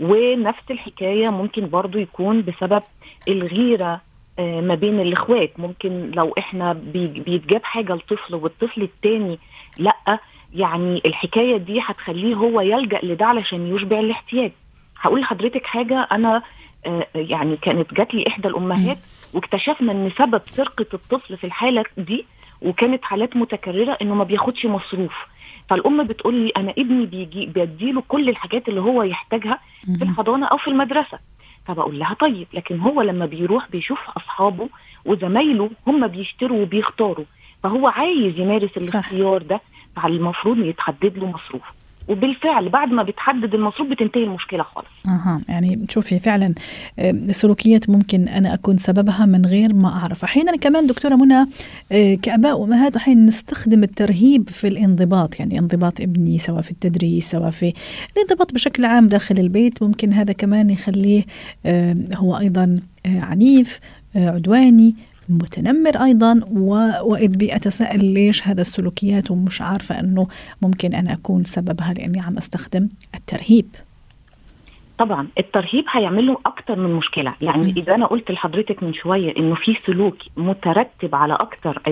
ونفس 0.00 0.70
الحكاية 0.70 1.28
ممكن 1.28 1.68
برضو 1.68 1.98
يكون 1.98 2.42
بسبب 2.42 2.82
الغيرة 3.28 4.00
آه، 4.38 4.60
ما 4.60 4.74
بين 4.74 5.00
الإخوات. 5.00 5.60
ممكن 5.60 6.10
لو 6.14 6.34
إحنا 6.38 6.72
بيتجاب 6.72 7.64
حاجة 7.64 7.94
لطفل 7.94 8.34
والطفل 8.34 8.82
التاني 8.82 9.38
لأ 9.78 10.18
يعني 10.54 11.02
الحكاية 11.06 11.56
دي 11.56 11.80
هتخليه 11.84 12.34
هو 12.34 12.60
يلجأ 12.60 13.00
لده 13.02 13.26
علشان 13.26 13.74
يشبع 13.76 14.00
الاحتياج. 14.00 14.52
هقول 15.00 15.20
لحضرتك 15.20 15.66
حاجة 15.66 16.08
أنا 16.12 16.42
آه، 16.86 17.06
يعني 17.14 17.56
كانت 17.56 17.94
جات 17.94 18.14
لي 18.14 18.24
إحدى 18.28 18.48
الأمهات 18.48 18.98
واكتشفنا 19.34 19.92
إن 19.92 20.10
سبب 20.18 20.42
سرقة 20.50 20.86
الطفل 20.94 21.36
في 21.36 21.44
الحالة 21.44 21.84
دي 21.96 22.24
وكانت 22.62 23.04
حالات 23.04 23.36
متكررة 23.36 23.98
إنه 24.02 24.14
ما 24.14 24.24
بياخدش 24.24 24.66
مصروف. 24.66 25.14
فالأم 25.70 26.02
بتقول 26.04 26.34
لي 26.34 26.52
أنا 26.56 26.70
ابني 26.78 27.06
بيجي 27.06 27.46
بديله 27.46 28.02
كل 28.08 28.28
الحاجات 28.28 28.68
اللي 28.68 28.80
هو 28.80 29.02
يحتاجها 29.02 29.58
في 29.98 30.04
الحضانة 30.04 30.46
أو 30.46 30.56
في 30.56 30.68
المدرسة. 30.68 31.18
فبقول 31.66 31.98
لها 31.98 32.14
طيب 32.14 32.46
لكن 32.52 32.80
هو 32.80 33.02
لما 33.02 33.26
بيروح 33.26 33.68
بيشوف 33.70 33.98
أصحابه 34.16 34.68
وزمايله 35.04 35.70
هم 35.86 36.06
بيشتروا 36.06 36.62
وبيختاروا. 36.62 37.24
فهو 37.62 37.88
عايز 37.88 38.38
يمارس 38.38 38.70
الاختيار 38.76 39.42
ده 39.42 39.60
فالمفروض 39.96 40.58
يتحدد 40.58 41.18
له 41.18 41.26
مصروف. 41.26 41.62
وبالفعل 42.08 42.68
بعد 42.68 42.88
ما 42.88 43.02
بتحدد 43.02 43.54
المصروف 43.54 43.88
بتنتهي 43.88 44.24
المشكلة 44.24 44.62
خالص. 44.62 44.88
أها 45.08 45.40
يعني 45.48 45.86
شوفي 45.88 46.18
فعلا 46.18 46.54
سلوكيات 47.30 47.90
ممكن 47.90 48.28
أنا 48.28 48.54
أكون 48.54 48.78
سببها 48.78 49.26
من 49.26 49.46
غير 49.46 49.74
ما 49.74 49.88
أعرف. 49.88 50.24
أحيانا 50.24 50.56
كمان 50.56 50.86
دكتورة 50.86 51.14
منى 51.14 51.46
آه، 51.92 52.14
كأباء 52.14 52.60
وأمهات 52.60 52.96
أحيانا 52.96 53.20
نستخدم 53.20 53.82
الترهيب 53.82 54.48
في 54.48 54.68
الانضباط 54.68 55.40
يعني 55.40 55.58
انضباط 55.58 56.00
ابني 56.00 56.38
سواء 56.38 56.62
في 56.62 56.70
التدريس 56.70 57.30
سواء 57.30 57.50
في 57.50 57.72
الانضباط 58.16 58.54
بشكل 58.54 58.84
عام 58.84 59.08
داخل 59.08 59.38
البيت. 59.38 59.82
ممكن 59.82 60.12
هذا 60.12 60.32
كمان 60.32 60.70
يخليه 60.70 61.24
هو 62.14 62.38
أيضا 62.38 62.80
آه، 63.06 63.20
عنيف 63.20 63.80
آه، 64.16 64.30
عدواني 64.30 64.94
متنمر 65.28 66.04
أيضا 66.04 66.40
وإذ 67.02 67.38
بي 67.38 67.56
اتساءل 67.56 68.04
ليش 68.04 68.48
هذا 68.48 68.60
السلوكيات 68.60 69.30
ومش 69.30 69.62
عارفة 69.62 70.00
إنه 70.00 70.28
ممكن 70.62 70.94
أنا 70.94 71.12
أكون 71.12 71.44
سببها 71.44 71.92
لأني 71.92 72.20
عم 72.20 72.36
أستخدم 72.36 72.88
الترهيب 73.14 73.66
طبعا 74.98 75.28
الترهيب 75.38 75.84
هيعمل 75.90 76.26
له 76.26 76.38
أكتر 76.46 76.76
من 76.76 76.94
مشكلة 76.94 77.34
يعني 77.40 77.72
م. 77.72 77.74
إذا 77.76 77.94
أنا 77.94 78.06
قلت 78.06 78.30
لحضرتك 78.30 78.82
من 78.82 78.94
شوية 78.94 79.36
إنه 79.36 79.54
في 79.54 79.76
سلوك 79.86 80.16
مترتب 80.36 81.14
على 81.14 81.34
أكتر 81.34 81.82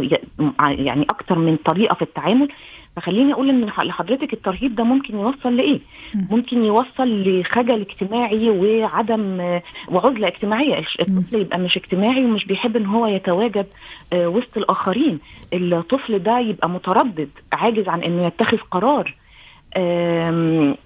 يعني 0.61 1.07
أكتر 1.11 1.39
من 1.39 1.57
طريقة 1.57 1.95
في 1.95 2.03
التعامل 2.03 2.49
فخليني 2.97 3.33
أقول 3.33 3.49
إن 3.51 3.65
لحضرتك 3.65 4.33
الترهيب 4.33 4.75
ده 4.75 4.85
ممكن 4.85 5.15
يوصل 5.19 5.57
لإيه؟ 5.57 5.81
ممكن 6.15 6.65
يوصل 6.65 7.23
لخجل 7.23 7.81
اجتماعي 7.81 8.51
وعدم 8.51 9.41
وعزلة 9.89 10.29
اجتماعية، 10.29 10.79
الطفل 11.01 11.37
يبقى 11.41 11.59
مش 11.59 11.77
اجتماعي 11.77 12.25
ومش 12.25 12.45
بيحب 12.45 12.77
إن 12.77 12.87
هو 12.87 13.07
يتواجد 13.07 13.67
آه، 14.13 14.29
وسط 14.29 14.57
الآخرين، 14.57 15.19
الطفل 15.53 16.19
ده 16.19 16.39
يبقى 16.39 16.69
متردد 16.71 17.29
عاجز 17.53 17.89
عن 17.89 18.03
إنه 18.03 18.27
يتخذ 18.27 18.57
قرار 18.59 19.15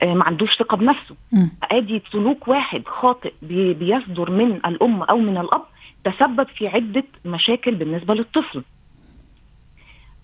ما 0.02 0.24
عندوش 0.24 0.56
ثقة 0.58 0.76
بنفسه. 0.76 1.14
أدي 1.62 2.02
سلوك 2.12 2.48
واحد 2.48 2.82
خاطئ 2.86 3.32
بيصدر 3.42 4.30
من 4.30 4.50
الأم 4.66 5.02
أو 5.02 5.18
من 5.18 5.36
الأب 5.38 5.62
تسبب 6.04 6.46
في 6.48 6.68
عدة 6.68 7.04
مشاكل 7.24 7.74
بالنسبة 7.74 8.14
للطفل. 8.14 8.62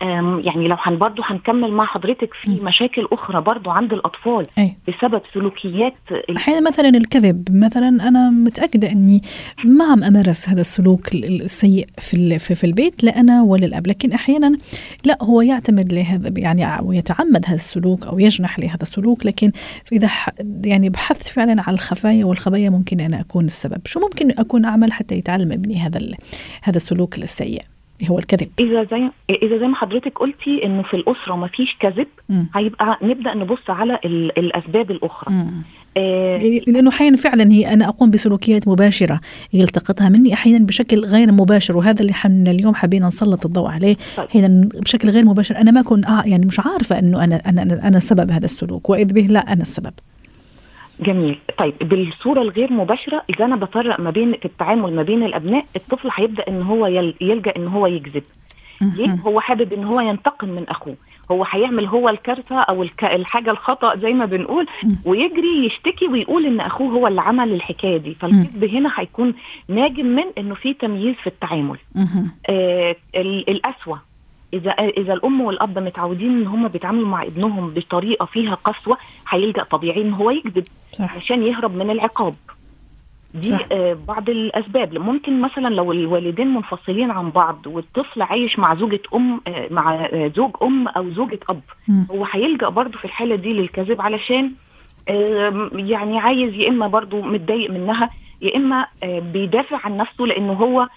يعني 0.01 0.67
لو 0.67 0.75
هن 0.79 0.97
برضه 0.97 1.23
هنكمل 1.25 1.71
مع 1.71 1.85
حضرتك 1.85 2.33
في 2.33 2.49
مشاكل 2.49 3.07
أخرى 3.11 3.41
برضه 3.41 3.71
عند 3.71 3.93
الأطفال 3.93 4.47
أي. 4.57 4.75
بسبب 4.87 5.21
سلوكيات 5.33 5.93
أحيانا 6.37 6.69
مثلا 6.69 6.89
الكذب 6.89 7.47
مثلا 7.51 7.87
أنا 7.87 8.29
متأكدة 8.29 8.91
إني 8.91 9.21
ما 9.63 9.85
عم 9.85 10.03
أمارس 10.03 10.49
هذا 10.49 10.61
السلوك 10.61 11.13
السيء 11.13 11.87
في 11.97 12.39
في 12.39 12.63
البيت 12.63 13.03
لا 13.03 13.19
أنا 13.19 13.41
ولا 13.41 13.65
الأب. 13.65 13.87
لكن 13.87 14.11
أحيانا 14.13 14.57
لا 15.05 15.17
هو 15.21 15.41
يعتمد 15.41 15.93
لهذا 15.93 16.33
يعني 16.37 16.65
ويتعمد 16.83 17.45
هذا 17.45 17.55
السلوك 17.55 18.07
أو 18.07 18.19
يجنح 18.19 18.59
لهذا 18.59 18.81
السلوك. 18.81 19.25
لكن 19.25 19.51
إذا 19.91 20.09
يعني 20.63 20.89
بحثت 20.89 21.27
فعلا 21.27 21.63
على 21.67 21.73
الخفايا 21.73 22.25
والخبايا 22.25 22.69
ممكن 22.69 22.99
أنا 22.99 23.19
أكون 23.19 23.45
السبب. 23.45 23.81
شو 23.85 23.99
ممكن 23.99 24.31
أكون 24.39 24.65
أعمل 24.65 24.91
حتى 24.91 25.15
يتعلم 25.15 25.51
ابني 25.51 25.79
هذا 25.79 25.99
هذا 26.63 26.77
السلوك 26.77 27.17
السيء؟ 27.17 27.61
هو 28.05 28.19
الكذب. 28.19 28.49
إذا 28.59 28.83
زي 28.83 29.09
إذا 29.29 29.57
زي 29.59 29.67
ما 29.67 29.75
حضرتك 29.75 30.17
قلتي 30.19 30.65
إنه 30.65 30.83
في 30.83 30.93
الأسرة 30.93 31.35
ما 31.35 31.47
فيش 31.47 31.75
كذب. 31.79 32.07
هيبقى 32.55 32.97
نبدأ 33.01 33.33
نبص 33.33 33.69
على 33.69 33.99
الأسباب 34.37 34.91
الأخرى. 34.91 35.35
آه 35.97 36.39
لأنه 36.67 36.89
أحيانا 36.89 37.17
فعلا 37.17 37.51
هي 37.51 37.73
أنا 37.73 37.87
أقوم 37.89 38.11
بسلوكيات 38.11 38.67
مباشرة 38.67 39.19
يلتقطها 39.53 40.09
مني 40.09 40.33
أحيانا 40.33 40.65
بشكل 40.65 41.05
غير 41.05 41.31
مباشر 41.31 41.77
وهذا 41.77 42.01
اللي 42.01 42.13
حنا 42.13 42.51
اليوم 42.51 42.75
حبينا 42.75 43.07
نسلط 43.07 43.45
الضوء 43.45 43.67
عليه 43.67 43.95
طيب. 44.17 44.27
أحيانا 44.27 44.69
بشكل 44.73 45.09
غير 45.09 45.25
مباشر. 45.25 45.57
أنا 45.57 45.71
ما 45.71 45.79
اكون 45.79 46.05
آه 46.05 46.23
يعني 46.25 46.45
مش 46.45 46.59
عارفة 46.59 46.99
إنه 46.99 47.23
أنا 47.23 47.35
أنا 47.35 47.87
أنا 47.87 47.99
سبب 47.99 48.31
هذا 48.31 48.45
السلوك 48.45 48.89
وإذ 48.89 49.13
به 49.13 49.21
لا 49.21 49.39
أنا 49.39 49.61
السبب. 49.61 49.93
جميل. 50.99 51.39
طيب 51.57 51.73
بالصورة 51.81 52.41
الغير 52.41 52.73
مباشرة 52.73 53.23
إذا 53.29 53.45
أنا 53.45 53.55
بفرق 53.55 53.99
ما 53.99 54.09
بين 54.09 54.33
في 54.33 54.45
التعامل 54.45 54.95
ما 54.95 55.03
بين 55.03 55.23
الأبناء 55.23 55.65
الطفل 55.75 56.09
هيبدأ 56.13 56.47
إن 56.47 56.61
هو 56.61 56.87
يلجأ 57.21 57.53
إن 57.57 57.67
هو 57.67 57.87
يكذب. 57.87 58.23
ليه؟ 58.81 59.11
هو 59.11 59.39
حابب 59.39 59.73
إن 59.73 59.83
هو 59.83 59.99
ينتقم 59.99 60.47
من 60.49 60.69
أخوه. 60.69 60.95
هو 61.31 61.45
هيعمل 61.49 61.85
هو 61.85 62.09
الكارثة 62.09 62.55
أو 62.59 62.83
الك... 62.83 63.03
الحاجة 63.03 63.51
الخطأ 63.51 63.95
زي 63.97 64.13
ما 64.13 64.25
بنقول 64.25 64.67
ويجري 65.05 65.65
يشتكي 65.65 66.07
ويقول 66.07 66.45
إن 66.45 66.59
أخوه 66.59 66.87
هو 66.93 67.07
اللي 67.07 67.21
عمل 67.21 67.53
الحكاية 67.53 67.97
دي. 67.97 68.13
فالكذب 68.13 68.63
هنا 68.63 68.91
هيكون 68.95 69.33
ناجم 69.67 70.05
من 70.05 70.23
إنه 70.37 70.55
في 70.55 70.73
تمييز 70.73 71.15
في 71.15 71.27
التعامل. 71.27 71.77
آه 72.49 72.95
الاسوأ 73.47 73.97
اذا 74.53 74.71
إذا 74.71 75.13
الأم 75.13 75.41
والأب 75.41 75.79
متعودين 75.79 76.31
إن 76.31 76.47
هم 76.47 76.67
بيتعاملوا 76.67 77.07
مع 77.07 77.23
ابنهم 77.23 77.69
بطريقة 77.69 78.25
فيها 78.25 78.55
قسوة 78.55 78.97
هيلجأ 79.29 79.63
طبيعي 79.63 80.01
إن 80.01 80.13
هو 80.13 80.31
يكذب 80.31 80.65
عشان 80.99 81.43
يهرب 81.43 81.75
من 81.75 81.89
العقاب 81.89 82.35
دي 83.33 83.47
صح. 83.49 83.65
آه 83.71 83.97
بعض 84.07 84.29
الأسباب 84.29 84.97
ممكن 84.97 85.41
مثلا 85.41 85.75
لو 85.75 85.91
الوالدين 85.91 86.47
منفصلين 86.47 87.11
عن 87.11 87.29
بعض 87.29 87.67
والطفل 87.67 88.21
عايش 88.21 88.59
مع 88.59 88.75
زوجة 88.75 89.01
أم 89.13 89.41
آه 89.47 89.67
مع 89.71 89.95
آه 89.95 90.31
زوج 90.35 90.51
أم 90.63 90.87
أو 90.87 91.09
زوجة 91.11 91.39
أب 91.49 91.61
مم. 91.87 92.07
هو 92.11 92.25
هيلجأ 92.31 92.69
برضه 92.69 92.97
في 92.97 93.05
الحالة 93.05 93.35
دي 93.35 93.53
للكذب 93.53 94.01
علشان 94.01 94.51
يعني 95.75 96.19
عايز 96.19 96.53
يا 96.53 96.69
إما 96.69 96.87
برضه 96.87 97.21
متضايق 97.21 97.71
منها 97.71 98.09
يا 98.41 98.55
إما 98.55 98.87
آه، 99.03 99.19
بيدافع 99.19 99.79
عن 99.85 99.97
نفسه 99.97 100.23
لأنه 100.23 100.53
هو 100.53 100.87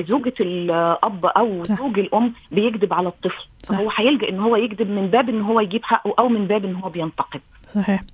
زوجة 0.00 0.34
الأب 0.40 1.26
أو 1.26 1.64
صح. 1.64 1.78
زوج 1.78 1.98
الأم 1.98 2.32
بيكذب 2.50 2.94
على 2.94 3.08
الطفل 3.08 3.44
صح. 3.62 3.76
فهو 3.76 3.90
هيلجأ 3.96 4.28
إن 4.28 4.38
هو 4.40 4.56
يكذب 4.56 4.90
من 4.90 5.06
باب 5.06 5.28
إن 5.28 5.40
هو 5.42 5.60
يجيب 5.60 5.84
حقه 5.84 6.14
أو 6.18 6.28
من 6.28 6.46
باب 6.46 6.64
إن 6.64 6.74
هو 6.74 6.88
بينتقد 6.88 7.40
صحيح. 7.74 8.04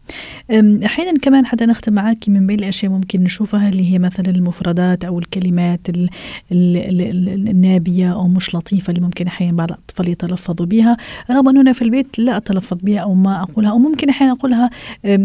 أحيانا 0.85 1.19
كمان 1.23 1.47
حتى 1.47 1.67
نختم 1.67 1.93
معك 1.93 2.29
من 2.29 2.47
بين 2.47 2.59
الأشياء 2.59 2.93
ممكن 2.93 3.23
نشوفها 3.23 3.69
اللي 3.69 3.93
هي 3.93 3.99
مثلا 3.99 4.31
المفردات 4.31 5.05
أو 5.05 5.19
الكلمات 5.19 5.89
ال 5.89 6.09
ال 6.53 6.77
ال 6.77 7.29
ال 7.29 7.49
النابية 7.49 8.13
أو 8.13 8.29
مش 8.29 8.55
لطيفة 8.55 8.91
اللي 8.91 9.01
ممكن 9.01 9.27
أحيانا 9.27 9.57
بعض 9.57 9.71
الأطفال 9.71 10.09
يتلفظوا 10.09 10.67
بها 10.67 10.97
رغم 11.31 11.49
أنه 11.49 11.73
في 11.73 11.83
البيت 11.83 12.19
لا 12.19 12.37
أتلفظ 12.37 12.79
بها 12.83 12.99
أو 12.99 13.15
ما 13.15 13.43
أقولها 13.43 13.71
أو 13.71 13.79
ممكن 13.79 14.09
أحيانا 14.09 14.33
أقولها 14.33 14.71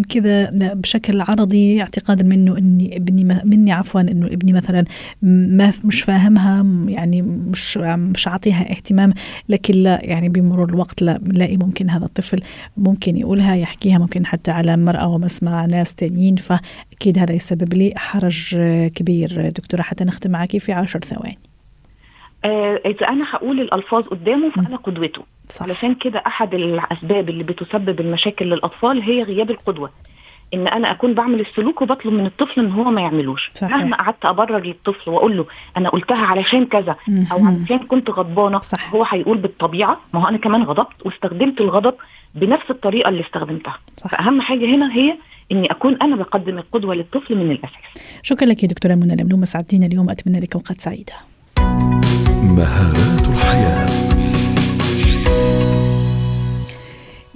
كذا 0.09 0.49
بشكل 0.53 1.21
عرضي 1.21 1.81
اعتقادا 1.81 2.23
منه 2.23 2.57
إني 2.57 2.97
ابني 2.97 3.41
مني 3.43 3.71
عفوا 3.71 4.01
إنه 4.01 4.25
ابني 4.25 4.53
مثلا 4.53 4.85
ما 5.21 5.73
مش 5.83 6.01
فاهمها 6.01 6.65
يعني 6.87 7.21
مش 7.21 7.77
مش 7.77 8.27
عاطيها 8.27 8.71
اهتمام 8.71 9.13
لكن 9.49 9.73
لا 9.73 9.99
يعني 10.03 10.29
بمرور 10.29 10.69
الوقت 10.69 11.01
لا 11.01 11.17
بنلاقي 11.17 11.57
ممكن 11.57 11.89
هذا 11.89 12.05
الطفل 12.05 12.41
ممكن 12.77 13.17
يقولها 13.17 13.55
يحكيها 13.55 13.97
ممكن 13.97 14.18
حتى 14.25 14.51
على 14.51 14.77
مرأة 14.77 15.07
ومسمع 15.07 15.65
ناس 15.65 15.95
تانيين 15.95 16.35
فأكيد 16.35 17.17
هذا 17.17 17.33
يسبب 17.33 17.73
لي 17.73 17.93
حرج 17.97 18.55
كبير. 18.95 19.49
دكتورة 19.49 19.81
حتى 19.81 20.03
نختم 20.03 20.31
معك 20.31 20.57
في 20.57 20.73
عشر 20.73 20.99
ثواني. 20.99 21.37
آه، 22.45 22.81
إذا 22.85 23.07
أنا 23.07 23.25
هقول 23.31 23.59
الألفاظ 23.59 24.03
قدامه 24.03 24.49
فأنا 24.51 24.77
قدوته. 24.77 25.21
صح. 25.49 25.63
علشان 25.63 25.95
كده 25.95 26.23
أحد 26.27 26.53
الأسباب 26.53 27.29
اللي 27.29 27.43
بتسبب 27.43 27.99
المشاكل 27.99 28.45
للأطفال 28.45 29.01
هي 29.01 29.23
غياب 29.23 29.51
القدوة. 29.51 29.89
إن 30.53 30.67
أنا 30.67 30.91
أكون 30.91 31.13
بعمل 31.13 31.39
السلوك 31.39 31.81
وبطلب 31.81 32.13
من 32.13 32.25
الطفل 32.25 32.61
إن 32.61 32.71
هو 32.71 32.83
ما 32.83 33.01
يعملوش 33.01 33.51
صحيح. 33.53 33.75
مهما 33.77 33.97
قعدت 33.97 34.25
أبرر 34.25 34.59
للطفل 34.59 35.09
وأقول 35.09 35.37
له 35.37 35.45
أنا 35.77 35.89
قلتها 35.89 36.25
علشان 36.25 36.65
كذا 36.65 36.95
أو. 37.31 37.45
علشان 37.45 37.79
كنت 37.79 38.09
غضبانة 38.09 38.59
صح. 38.59 38.93
هو 38.95 39.03
هيقول 39.09 39.37
بالطبيعة 39.37 39.99
ما 40.13 40.23
هو 40.23 40.27
أنا 40.27 40.37
كمان 40.37 40.63
غضبت 40.63 41.05
واستخدمت 41.05 41.61
الغضب 41.61 41.93
بنفس 42.35 42.69
الطريقة 42.69 43.09
اللي 43.09 43.21
استخدمتها 43.21 43.77
صح. 43.97 44.09
فأهم 44.09 44.41
حاجة 44.41 44.65
هنا 44.65 44.93
هي 44.93 45.15
إني 45.51 45.71
أكون 45.71 45.97
أنا 46.01 46.15
بقدم 46.15 46.57
القدوة 46.57 46.95
للطفل 46.95 47.35
من 47.37 47.51
الأساس 47.51 48.19
شكرا 48.23 48.47
لك 48.47 48.63
يا 48.63 48.67
دكتورة 48.67 48.95
منى 48.95 49.15
لملومة 49.23 49.45
سعدتينا 49.45 49.85
اليوم 49.85 50.09
أتمنى 50.09 50.39
لك 50.39 50.55
أوقات 50.55 50.81
سعيدة 50.81 51.13
مهارات 52.43 53.21
الحياة 53.21 53.88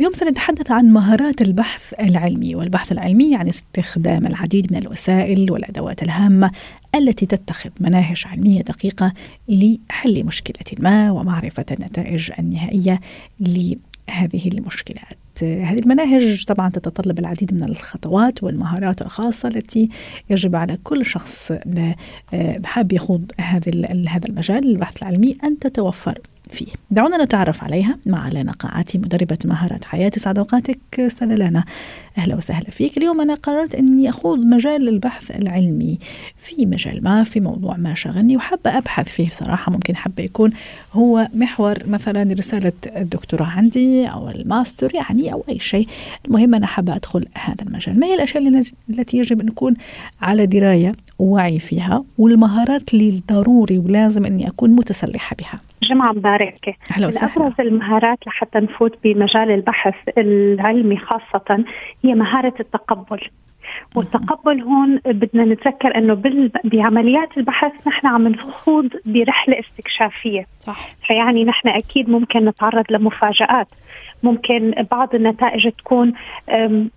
اليوم 0.04 0.14
سنتحدث 0.14 0.72
عن 0.72 0.86
مهارات 0.86 1.42
البحث 1.42 1.94
العلمي 2.00 2.56
والبحث 2.56 2.92
العلمي 2.92 3.32
يعني 3.32 3.50
استخدام 3.50 4.26
العديد 4.26 4.74
من 4.74 4.78
الوسائل 4.78 5.52
والأدوات 5.52 6.04
الهامة 6.04 6.52
التي 6.96 7.26
تتخذ 7.26 7.70
مناهج 7.80 8.24
علمية 8.26 8.62
دقيقة 8.62 9.14
لحل 9.50 10.24
مشكلة 10.24 10.80
ما 10.80 11.12
ومعرفة 11.12 11.66
النتائج 11.72 12.32
النهائية 12.40 13.00
لهذه 13.40 14.48
المشكلات. 14.48 15.18
هذه 15.42 15.80
المناهج 15.80 16.46
طبعا 16.46 16.70
تتطلب 16.70 17.20
العديد 17.20 17.54
من 17.54 17.64
الخطوات 17.64 18.44
والمهارات 18.44 19.02
الخاصة 19.02 19.50
التي 19.50 19.90
يجب 20.30 20.56
على 20.56 20.78
كل 20.84 21.06
شخص 21.06 21.52
آه، 22.34 22.62
حاب 22.66 22.94
يخوض 22.94 23.32
هذا 23.40 23.72
هذا 24.10 24.28
المجال. 24.30 24.72
البحث 24.72 25.04
العلمي 25.04 25.38
أن 25.44 25.60
تتوفر 25.60 26.20
فيه. 26.52 26.68
دعونا 26.92 27.24
نتعرف 27.24 27.64
عليها 27.64 27.98
مع 28.06 28.28
لانا 28.28 28.52
قاعاتي 28.52 28.98
مدربة 28.98 29.38
مهارات 29.46 29.86
حياة. 29.86 30.12
سعد 30.16 30.38
أوقاتك 30.38 30.80
أستاذة 31.00 31.36
لانا. 31.36 31.64
أهلا 32.18 32.36
وسهلا 32.36 32.70
فيك. 32.72 32.98
اليوم 32.98 33.22
أنا 33.22 33.34
قررت 33.34 33.76
أني 33.76 34.10
أخوض 34.10 34.46
مجال 34.46 34.90
البحث 34.90 35.32
العلمي 35.32 36.00
في 36.38 36.66
مجال 36.66 37.04
ما 37.04 37.24
في 37.24 37.40
موضوع 37.40 37.78
ما 37.78 37.94
شغلني 37.94 38.38
وحابة 38.38 38.78
أبحث 38.78 39.10
فيه 39.10 39.30
صراحة 39.30 39.72
ممكن 39.72 39.96
حابة 39.96 40.24
يكون 40.24 40.52
هو 40.94 41.28
محور 41.34 41.76
مثلا 41.88 42.34
رسالة 42.34 42.72
الدكتوراه 42.96 43.46
عندي 43.46 44.06
أو 44.08 44.30
الماستر 44.30 44.96
يعني 44.96 45.34
أو 45.34 45.44
أي 45.50 45.60
شيء. 45.60 45.88
المهم 46.26 46.56
أنا 46.56 46.68
حابة 46.68 46.96
أدخل 46.96 47.26
هذا 47.34 47.62
المجال. 47.62 48.00
ما 48.00 48.08
هي 48.08 48.16
الأشياء 48.16 48.64
التي 48.90 49.18
يجب 49.18 49.42
أن 49.42 49.46
نكون 49.46 49.76
على 50.22 50.46
دراية 50.46 50.96
ووعي 51.20 51.60
فيها 51.60 52.04
والمهارات 52.18 52.94
اللي 52.94 53.22
ضروري 53.32 53.78
ولازم 53.78 54.26
أني 54.26 54.48
أكون 54.48 54.70
متسلحة 54.70 55.36
بها؟ 55.40 55.60
جمعة 55.84 56.12
مباركة. 56.12 56.74
أهلا 56.92 57.08
من 57.08 57.14
أبرز 57.18 57.54
المهارات 57.60 58.28
لحتى 58.28 58.60
نفوت 58.60 58.98
بمجال 59.04 59.52
البحث 59.52 59.96
العلمي 60.18 60.98
خاصة 60.98 61.64
هي 62.04 62.14
مهارة 62.14 62.54
التقبل. 62.60 63.20
والتقبل 63.96 64.62
هون 64.62 65.00
بدنا 65.06 65.46
نتذكر 65.46 65.98
إنه 65.98 66.22
بعمليات 66.64 67.38
البحث 67.38 67.72
نحن 67.88 68.08
عم 68.08 68.28
نخوض 68.28 68.90
برحلة 69.06 69.60
استكشافية. 69.60 70.46
صح. 70.60 70.90
فيعني 71.08 71.46
نحن 71.46 71.68
أكيد 71.68 72.10
ممكن 72.10 72.46
نتعرض 72.46 72.86
لمفاجآت. 72.90 73.68
ممكن 74.24 74.74
بعض 74.92 75.16
النتائج 75.16 75.70
تكون 75.70 76.14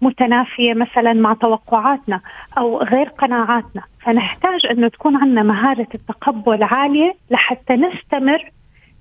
متنافية 0.03 0.75
مثلا 0.75 1.13
مع 1.13 1.35
توقعاتنا 1.35 2.21
أو 2.59 2.83
غير 2.83 3.09
قناعاتنا. 3.09 3.83
فنحتاج 4.01 4.67
إنه 4.71 4.89
تكون 4.89 5.17
عندنا 5.17 5.43
مهارة 5.43 5.89
التقبل 5.95 6.63
عالية 6.63 7.15
لحتى 7.31 7.75
نستمر 7.75 8.51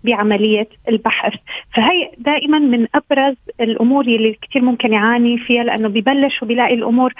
بعملية 0.06 0.68
البحث 0.90 1.34
فهي 1.76 2.12
دائما 2.18 2.60
من 2.60 2.88
أبرز 2.96 3.36
الأمور 3.62 4.06
اللي 4.06 4.38
كثير 4.50 4.62
ممكن 4.62 4.94
يعاني 4.94 5.38
فيها 5.38 5.64
لأنه 5.64 5.88
ببلش 5.88 6.44
وبيلاقي 6.44 6.74
الأمور 6.74 7.14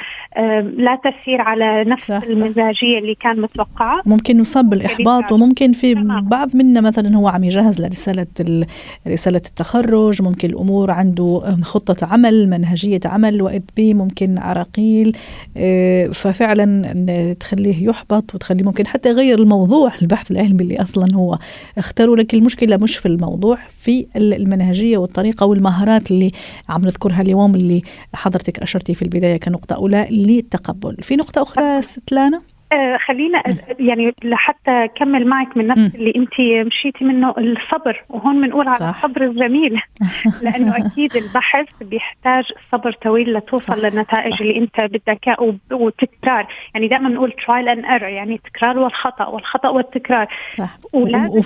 لا 0.78 1.00
تسير 1.04 1.42
على 1.42 1.84
نفس 1.84 2.08
صح،. 2.08 2.24
المزاجية 2.24 2.98
اللي 3.00 3.16
كان 3.16 3.38
متوقعة 3.38 4.02
ممكن 4.06 4.40
يصاب 4.40 4.70
بالإحباط 4.70 5.32
وممكن 5.32 5.72
في 5.72 5.94
تمام. 5.94 6.26
بعض 6.30 6.56
منا 6.56 6.82
مثلا 6.82 7.16
هو 7.16 7.28
عم 7.28 7.44
يجهز 7.44 7.82
لرسالة 7.82 8.28
ال- 8.40 8.66
رسالة 9.08 9.42
التخرج 9.46 10.22
ممكن 10.22 10.50
الأمور 10.50 10.92
عنده 10.92 11.40
خطة 11.62 12.08
عمل 12.14 12.50
منهجية 12.50 13.00
عمل 13.06 13.42
وإذ 13.42 13.62
به 13.78 13.94
ممكن 13.94 14.38
عراقيل 14.38 15.18
آه، 15.58 16.06
ففعلا 16.08 17.36
تخليه 17.40 17.88
يحبط 17.90 18.36
وتخليه 18.36 18.66
ممكن 18.66 18.88
حتى 18.88 19.10
يغير 19.10 19.40
الموضوع 19.40 19.92
البحث 20.02 20.32
العلمي 20.32 20.62
اللي 20.64 20.82
أصلا 20.82 21.16
هو 21.16 21.38
اختاروا 21.78 22.16
لك 22.18 22.34
المشكلة 22.34 22.75
مش 22.78 22.98
في 22.98 23.06
الموضوع 23.06 23.58
في 23.78 24.08
ال- 24.16 24.34
المنهجية 24.34 24.98
والطريقة 24.98 25.46
والمهارات 25.46 26.12
اللي 26.12 26.32
عم 26.70 26.82
نذكرها 26.82 27.22
اليوم 27.22 27.56
اللي 27.56 27.82
حضرتك 28.14 28.60
أشرتي 28.60 28.96
في 28.96 29.02
البداية 29.02 29.38
كنقطة 29.38 29.76
أولى 29.76 30.08
للتقبل. 30.12 30.98
في 31.02 31.16
نقطة 31.16 31.42
أخرى 31.42 31.82
ست 31.82 32.12
لانا؟ 32.12 32.42
آه، 32.72 32.98
خلينا 32.98 33.44
يعني 33.80 34.14
لحتى 34.24 34.72
أكمل 34.84 35.28
معك 35.28 35.58
من 35.58 35.68
نفس. 35.68 35.96
اللي 35.96 36.14
انت 36.16 36.66
مشيتي 36.68 37.06
منه 37.06 37.30
الصبر 37.38 38.04
وهون 38.10 38.42
بنقول 38.42 38.68
على. 38.68 38.90
الصبر 38.90 39.22
الجميل 39.26 39.82
لأنه 40.44 40.78
أكيد 40.78 41.16
البحث 41.16 41.66
بيحتاج 41.82 42.44
صبر 42.72 42.92
طويل 42.92 43.34
لتوصل 43.34 43.66
صح. 43.66 43.74
للنتائج 43.76 44.34
صح. 44.34 44.42
اللي 44.42 44.58
أنت 44.58 44.82
بدك 44.82 45.36
وتكرار 45.72 46.48
يعني 46.74 46.88
دائما 46.88 47.10
نقول 47.10 47.32
trial 47.46 47.70
and 47.70 47.86
error 47.86 48.10
يعني 48.10 48.36
التكرار 48.36 48.78
والخطأ 48.80 49.26
والخطأ 49.28 49.70
والتكرار 49.70 50.28
صح 50.58 50.78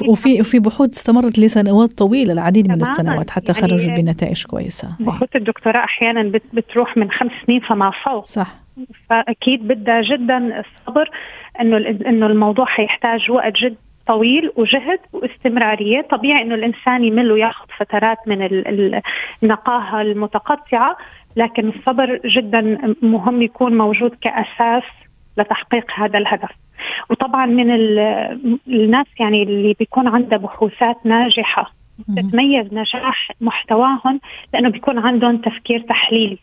وفي 0.10 0.40
وفي 0.42 0.60
بحوث 0.60 0.90
استمرت 0.90 1.40
لسنوات 1.40 1.94
طويلة 1.94 2.34
العديد 2.34 2.70
من. 2.70 2.82
السنوات 2.82 3.30
حتى 3.30 3.52
يعني- 3.52 3.62
خرجوا 3.68 3.96
بنتائج 3.96 4.46
كويسة 4.46 4.96
بحوث 5.00 5.36
الدكتوراه 5.36 5.84
أحيانا 5.84 6.24
بت- 6.24 6.44
بتروح 6.54 6.98
من 6.98 7.12
خمس 7.12 7.32
سنين 7.46 7.60
فما 7.60 7.92
فوق 8.06 8.24
صح 8.26 8.48
فأكيد 9.10 9.68
بدها 9.68 10.02
جدا 10.02 10.60
الصبر 10.60 11.10
إنه 11.62 11.78
إنه 11.78 12.26
الموضوع 12.26 12.66
حيحتاج 12.66 13.32
وقت 13.32 13.54
جد 13.58 13.76
طويل 14.08 14.52
وجهد 14.56 15.00
واستمرارية، 15.14 16.02
طبيعي 16.02 16.42
إنه 16.42 16.56
الإنسان 16.56 17.04
يمل 17.04 17.32
وياخذ 17.32 17.66
فترات 17.78 18.18
من 18.28 18.42
ال- 18.46 18.68
ال- 18.68 19.02
النقاهه 19.44 20.02
المتقطعة، 20.02 20.98
لكن 21.36 21.70
الصبر 21.70 22.20
جدا 22.26 22.78
مهم 23.02 23.42
يكون 23.42 23.78
موجود 23.78 24.16
كأساس 24.22 24.84
لتحقيق 25.38 25.92
هذا 25.96 26.18
الهدف. 26.18 26.50
وطبعا 27.10 27.46
من 27.46 27.72
ال- 27.72 28.60
الناس 28.68 29.06
يعني 29.20 29.44
اللي 29.44 29.76
بيكون 29.80 30.08
عندها 30.08 30.38
بحوثات 30.38 30.98
ناجحة 31.06 31.72
مهم. 32.10 32.30
تتميز 32.30 32.74
نجاح 32.74 33.32
محتواهم 33.42 34.20
لأنه 34.54 34.70
بيكون 34.70 34.98
عندهم 35.00 35.38
تفكير 35.38 35.80
تحليلي 35.80 36.38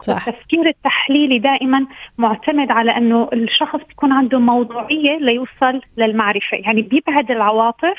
صح. 0.00 0.28
والتفكير 0.28 0.68
التحليلي 0.68 1.38
دائما 1.38 1.86
معتمد 2.18 2.70
على 2.70 2.96
أنه 2.96 3.28
الشخص 3.32 3.80
بيكون 3.88 4.12
عنده 4.12 4.38
موضوعية 4.38 5.18
ليوصل 5.18 5.80
للمعرفة، 5.96 6.56
يعني 6.56 6.82
بيبعد 6.82 7.30
العواطف 7.30 7.96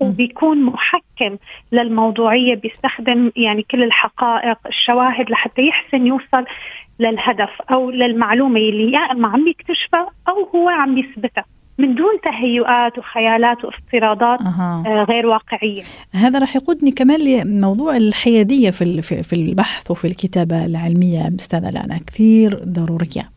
وبيكون 0.00 0.62
محكم 0.62 1.36
للموضوعية 1.72 2.54
بيستخدم 2.54 3.32
يعني 3.36 3.62
كل 3.62 3.82
الحقائق 3.82 4.58
الشواهد 4.66 5.30
لحتى 5.30 5.62
يحسن 5.62 6.06
يوصل 6.06 6.44
للهدف 6.98 7.62
أو 7.70 7.90
للمعلومة 7.90 8.60
اللي 8.60 8.92
يا 8.92 8.98
اما 8.98 9.28
عم 9.28 9.48
يكتشفها 9.48 10.08
أو 10.28 10.44
هو 10.54 10.68
عم 10.68 10.98
يثبتها. 10.98 11.44
من 11.78 11.94
دون 11.94 12.20
تهيؤات 12.24 12.98
وخيالات 12.98 13.64
وافتراضات 13.64 14.40
أه. 14.40 15.04
غير 15.08 15.26
واقعية. 15.26 15.82
هذا 16.14 16.38
راح 16.38 16.56
يقودني 16.56 16.90
كمان 16.90 17.20
لموضوع 17.20 17.96
الحيادية 17.96 18.70
في 18.70 19.02
في 19.02 19.32
البحث 19.32 19.90
وفي 19.90 20.04
الكتابة 20.04 20.64
العلمية 20.64 21.32
أستاذة 21.40 21.70
لانا 21.70 21.98
كثير 22.06 22.60
ضرورية. 22.64 23.30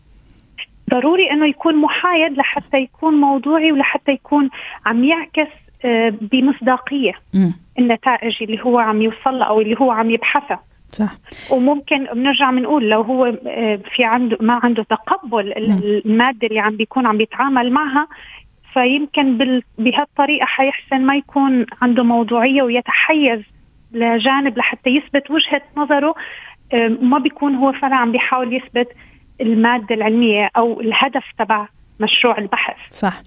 ضروري 0.91 1.31
إنه 1.31 1.47
يكون 1.47 1.75
محايد 1.75 2.37
لحتى 2.37 2.77
يكون 2.77 3.13
موضوعي 3.13 3.71
ولحتى 3.71 4.11
يكون 4.11 4.49
عم 4.85 5.03
يعكس 5.03 5.51
آه، 5.85 6.13
بمصداقية 6.21 7.13
م. 7.33 7.51
النتائج 7.79 8.35
اللي 8.41 8.63
هو 8.63 8.79
عم 8.79 9.01
يوصل 9.01 9.41
أو 9.41 9.61
اللي 9.61 9.75
هو 9.79 9.91
عم 9.91 10.11
يبحثها. 10.11 10.59
صح. 10.95 11.15
وممكن 11.49 12.05
بنرجع 12.13 12.51
بنقول 12.51 12.89
لو 12.89 13.01
هو 13.01 13.25
آه، 13.47 13.79
في 13.95 14.03
عنده 14.03 14.37
ما 14.41 14.59
عنده 14.63 14.83
تقبل 14.83 15.53
المادة 15.57 16.47
اللي 16.47 16.59
عم 16.59 16.75
بيكون 16.75 17.05
عم 17.05 17.17
بيتعامل 17.17 17.71
معها 17.71 18.07
فيمكن 18.73 19.61
بهالطريقة 19.77 20.45
حيحسن 20.45 21.01
ما 21.01 21.15
يكون 21.15 21.65
عنده 21.81 22.03
موضوعية 22.03 22.63
ويتحيز 22.63 23.41
لجانب 23.91 24.57
لحتى 24.57 24.89
يثبت 24.89 25.31
وجهة 25.31 25.61
نظره 25.77 26.15
آه، 26.73 26.87
ما 26.87 27.19
بيكون 27.19 27.55
هو 27.55 27.71
فعلا 27.71 27.95
عم 27.95 28.11
بيحاول 28.11 28.53
يثبت 28.53 28.87
المادة 29.41 29.95
العلمية 29.95 30.49
أو 30.57 30.81
الهدف 30.81 31.23
تبع 31.39 31.67
مشروع 31.99 32.37
البحث. 32.37 32.75
صح. 32.91 33.23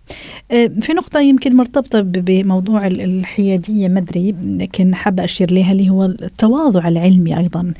آه، 0.53 0.67
في 0.67 0.93
نقطة 0.93 1.21
يمكن 1.21 1.57
مرتبطة 1.57 2.01
بموضوع 2.01 2.87
الحيادية 2.87 3.89
مدري 3.89 4.35
لكن 4.43 4.95
حابة 4.95 5.25
أشير 5.25 5.53
لها 5.53 5.73
اللي 5.73 5.91
هو 5.91 6.05
التواضع 6.05 6.89
العلمي 6.89 7.39
أيضا. 7.39 7.73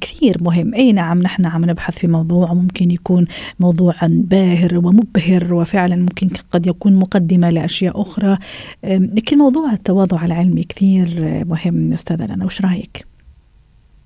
كثير 0.00 0.36
مهم. 0.40 0.74
أي 0.74 0.92
نعم 0.92 1.22
نحن 1.22 1.46
عم 1.46 1.64
نبحث 1.64 1.98
في 1.98 2.06
موضوع 2.06 2.52
ممكن 2.52 2.90
يكون 2.90 3.26
موضوعا 3.60 4.08
باهر 4.10 4.78
ومبهر 4.78 5.54
وفعلا 5.54 5.96
ممكن 5.96 6.28
قد 6.50 6.66
يكون 6.66 6.96
مقدمة 6.96 7.50
لأشياء 7.50 8.02
أخرى. 8.02 8.38
لكن 8.84 9.38
موضوع 9.38 9.72
التواضع 9.72 10.24
العلمي 10.24 10.62
كثير 10.62 11.08
مهم. 11.44 11.92
أستاذة 11.92 12.26
لنا 12.26 12.44
وش 12.44 12.60
رأيك؟ 12.60 13.09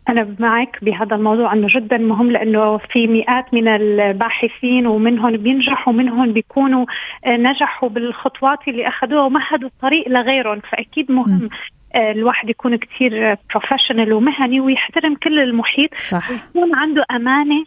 أنا 0.09 0.37
معك 0.39 0.79
بهذا 0.83 1.17
الموضوع 1.17 1.53
أنه 1.53 1.67
جدا 1.71 1.99
مهم 1.99 2.31
لأنه 2.31 2.79
في 2.79 3.07
مئات 3.07 3.55
من 3.55 3.69
الباحثين 3.69 4.87
ومنهم 4.87 5.37
بينجحوا 5.37 5.93
ومنهم 5.93 6.33
بيكونوا 6.33 6.87
آه، 7.25 7.37
نجحوا 7.37 7.89
بالخطوات 7.89 8.69
اللي 8.69 8.89
أخذوها 8.89 9.23
ومهدوا 9.23 9.69
الطريق 9.69 10.09
لغيرهم 10.09 10.61
فأكيد 10.61 11.11
مهم 11.13 11.49
آه، 11.95 12.13
الواحد 12.13 12.51
يكون 12.51 12.77
كثير 12.77 13.37
بروفيشنال 13.51 14.13
ومهني 14.13 14.61
ويحترم 14.61 15.15
كل 15.15 15.41
المحيط 15.41 15.95
صح. 15.95 16.31
ويكون 16.31 16.75
عنده 16.75 17.05
أمانة 17.11 17.65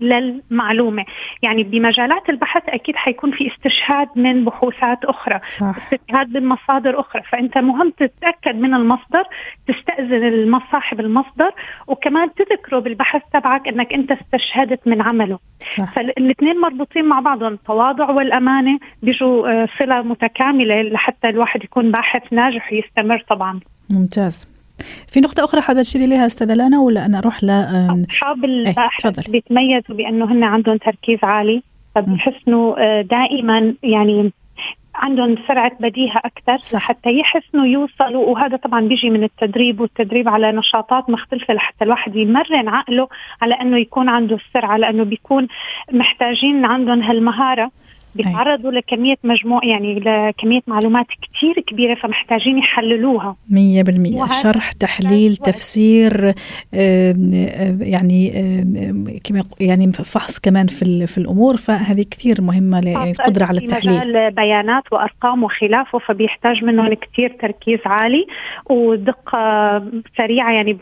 للمعلومة. 0.00 1.04
يعني 1.42 1.62
بمجالات 1.62 2.30
البحث 2.30 2.62
أكيد 2.68 2.96
حيكون 2.96 3.30
في 3.30 3.52
استشهاد 3.52 4.08
من 4.16 4.44
بحوثات 4.44 5.04
أخرى 5.04 5.38
صح. 5.38 5.76
استشهاد 5.76 6.36
من 6.36 6.48
مصادر 6.48 7.00
أخرى. 7.00 7.22
فأنت 7.22 7.58
مهم 7.58 7.90
تتأكد 7.90 8.54
من 8.54 8.74
المصدر 8.74 9.24
تستأذن 9.68 10.60
صاحب 10.72 11.00
المصدر 11.00 11.50
وكمان 11.86 12.30
تذكره 12.34 12.78
بالبحث 12.78 13.22
تبعك 13.32 13.68
إنك 13.68 13.92
أنت 13.92 14.12
استشهدت 14.12 14.86
من 14.86 15.02
عمله. 15.02 15.38
فالاثنين 15.94 16.60
مربوطين 16.60 17.04
مع 17.04 17.20
بعضهم 17.20 17.52
التواضع 17.52 18.10
والأمانة 18.10 18.78
بيجوا 19.02 19.48
آه، 19.48 19.68
صلة 19.78 20.02
متكاملة 20.02 20.82
لحتى 20.82 21.28
الواحد 21.28 21.64
يكون 21.64 21.90
باحث 21.90 22.32
ناجح 22.32 22.72
ويستمر 22.72 23.24
طبعا. 23.28 23.60
ممتاز. 23.90 24.55
في 25.08 25.20
نقطة 25.20 25.44
أخرى 25.44 25.60
حابة 25.60 25.82
تشيري 25.82 26.06
لها 26.06 26.26
أستاذة 26.26 26.54
لانا 26.54 26.80
ولا 26.80 27.06
أنا 27.06 27.18
أروح 27.18 27.44
ل 27.44 27.50
أصحاب 28.10 28.44
البحث 28.44 29.06
إيه 29.06 29.32
بيتميزوا 29.32 29.96
بأنه 29.96 30.32
هن 30.32 30.44
عندهم 30.44 30.76
تركيز 30.76 31.18
عالي 31.22 31.62
فبيحسنوا 31.94 32.74
آه، 32.78 33.02
دائما 33.02 33.74
يعني 33.82 34.32
عندهم 34.94 35.36
سرعة 35.48 35.72
بديهة 35.80 36.20
أكثر 36.24 36.58
صح. 36.58 36.80
حتى 36.80 37.10
يحسنوا 37.18 37.66
يوصلوا 37.66 38.26
وهذا 38.26 38.56
طبعا 38.56 38.80
بيجي 38.80 39.10
من 39.10 39.24
التدريب 39.24 39.80
والتدريب 39.80 40.28
على 40.28 40.52
نشاطات 40.52 41.10
مختلفة 41.10 41.54
لحتى 41.54 41.84
الواحد 41.84 42.16
يمرن 42.16 42.68
عقله 42.68 43.08
على 43.42 43.54
أنه 43.54 43.78
يكون 43.78 44.08
عنده 44.08 44.36
السرعة 44.36 44.76
لأنه 44.76 45.04
بيكون 45.04 45.48
محتاجين 45.92 46.64
عندهم 46.64 47.02
هالمهارة. 47.02 47.70
بيتعرضوا 48.16 48.70
لكمية 48.70 49.16
مجموع 49.24 49.64
يعني 49.64 50.00
لكمية 50.00 50.60
معلومات 50.66 51.06
كثير 51.06 51.60
كبيرة 51.66 51.94
فمحتاجين 51.94 52.58
يحللوها. 52.58 53.36
100% 53.50 54.42
شرح 54.42 54.72
تحليل 54.72 55.36
تفسير 55.36 56.34
يعني 57.80 58.30
كما 59.24 59.42
يعني 59.60 59.92
فحص 59.92 60.38
كمان 60.38 60.66
في 60.66 61.06
في 61.06 61.18
الأمور. 61.18 61.56
فهذه 61.56 62.04
كثير 62.10 62.42
مهمة 62.42 62.80
للقدره 62.80 63.44
على 63.44 63.58
التحليل 63.58 63.98
مجال 63.98 64.30
بيانات 64.30 64.92
وأرقام 64.92 65.44
وخلافه 65.44 65.98
فبيحتاج 65.98 66.64
منهم 66.64 66.94
كثير 66.94 67.36
تركيز 67.40 67.78
عالي 67.86 68.26
ودقة 68.70 69.82
سريعة 70.16 70.52
يعني 70.52 70.72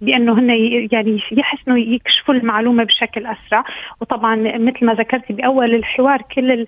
بأنه 0.00 0.38
هن 0.38 0.50
يعني 0.92 1.20
يحسنوا 1.32 1.78
يكشفوا 1.78 2.34
المعلومة 2.34 2.84
بشكل 2.84 3.26
أسرع. 3.26 3.64
وطبعا 4.00 4.36
مثل 4.58 4.86
ما 4.86 4.94
ذكرتي 4.94 5.32
بأول 5.32 5.74
الحوار 5.74 6.22
كل 6.34 6.66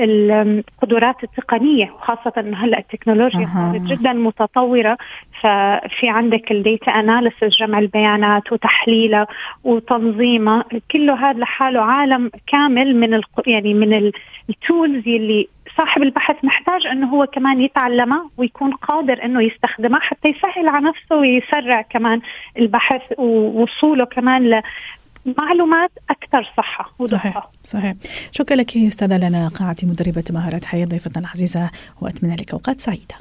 القدرات 0.00 1.24
التقنية 1.24 1.90
وخاصة 1.90 2.32
إنه 2.38 2.64
هلأ 2.64 2.78
التكنولوجيا 2.78 3.48
صارت. 3.54 3.80
جدا 3.80 4.12
متطورة 4.12 4.98
ففي 5.40 6.08
عندك 6.08 6.52
ال 6.52 6.60
data 6.60 6.90
analysis 6.90 7.58
جمع 7.60 7.78
البيانات 7.78 8.52
وتحليلها 8.52 9.26
وتنظيمها 9.64 10.64
كله 10.90 11.30
هذا 11.30 11.38
لحاله 11.38 11.80
عالم 11.80 12.30
كامل 12.46 12.96
من 12.96 13.20
يعني 13.46 13.74
من 13.74 14.12
التولز 14.50 15.08
اللي 15.08 15.48
صاحب 15.76 16.02
البحث 16.02 16.44
محتاج 16.44 16.86
إنه 16.86 17.06
هو 17.06 17.26
كمان 17.26 17.60
يتعلمها 17.60 18.30
ويكون 18.36 18.72
قادر 18.72 19.24
إنه 19.24 19.42
يستخدمها 19.42 20.00
حتى 20.00 20.28
يسهل 20.28 20.68
على 20.68 20.86
نفسه 20.86 21.16
ويسرع 21.16 21.82
كمان 21.82 22.20
البحث 22.58 23.02
ووصوله 23.18 24.04
كمان 24.04 24.62
معلومات 25.38 25.90
أكثر 26.10 26.52
صحة 26.56 26.94
ودقة. 26.98 27.18
صحيح 27.18 27.48
صحيح. 27.64 27.94
شكرا 28.32 28.56
لك 28.56 28.76
استاذه 28.76 29.28
لنا 29.28 29.48
قاعتي 29.48 29.86
مدربة 29.86 30.24
مهارات 30.30 30.64
حياة 30.64 30.86
ضيفتنا 30.86 31.22
العزيزة 31.22 31.70
وأتمنى 32.00 32.36
لك 32.36 32.52
أوقات 32.52 32.80
سعيدة. 32.80 33.16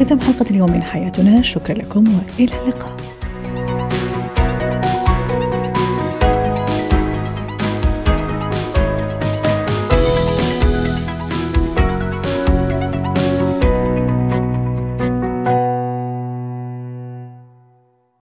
ختام 0.00 0.20
حلقة 0.20 0.46
اليوم 0.50 0.72
من 0.72 0.82
حياتنا. 0.82 1.42
شكرا 1.42 1.74
لكم 1.74 2.04
وإلى 2.14 2.62
اللقاء. 2.62 3.11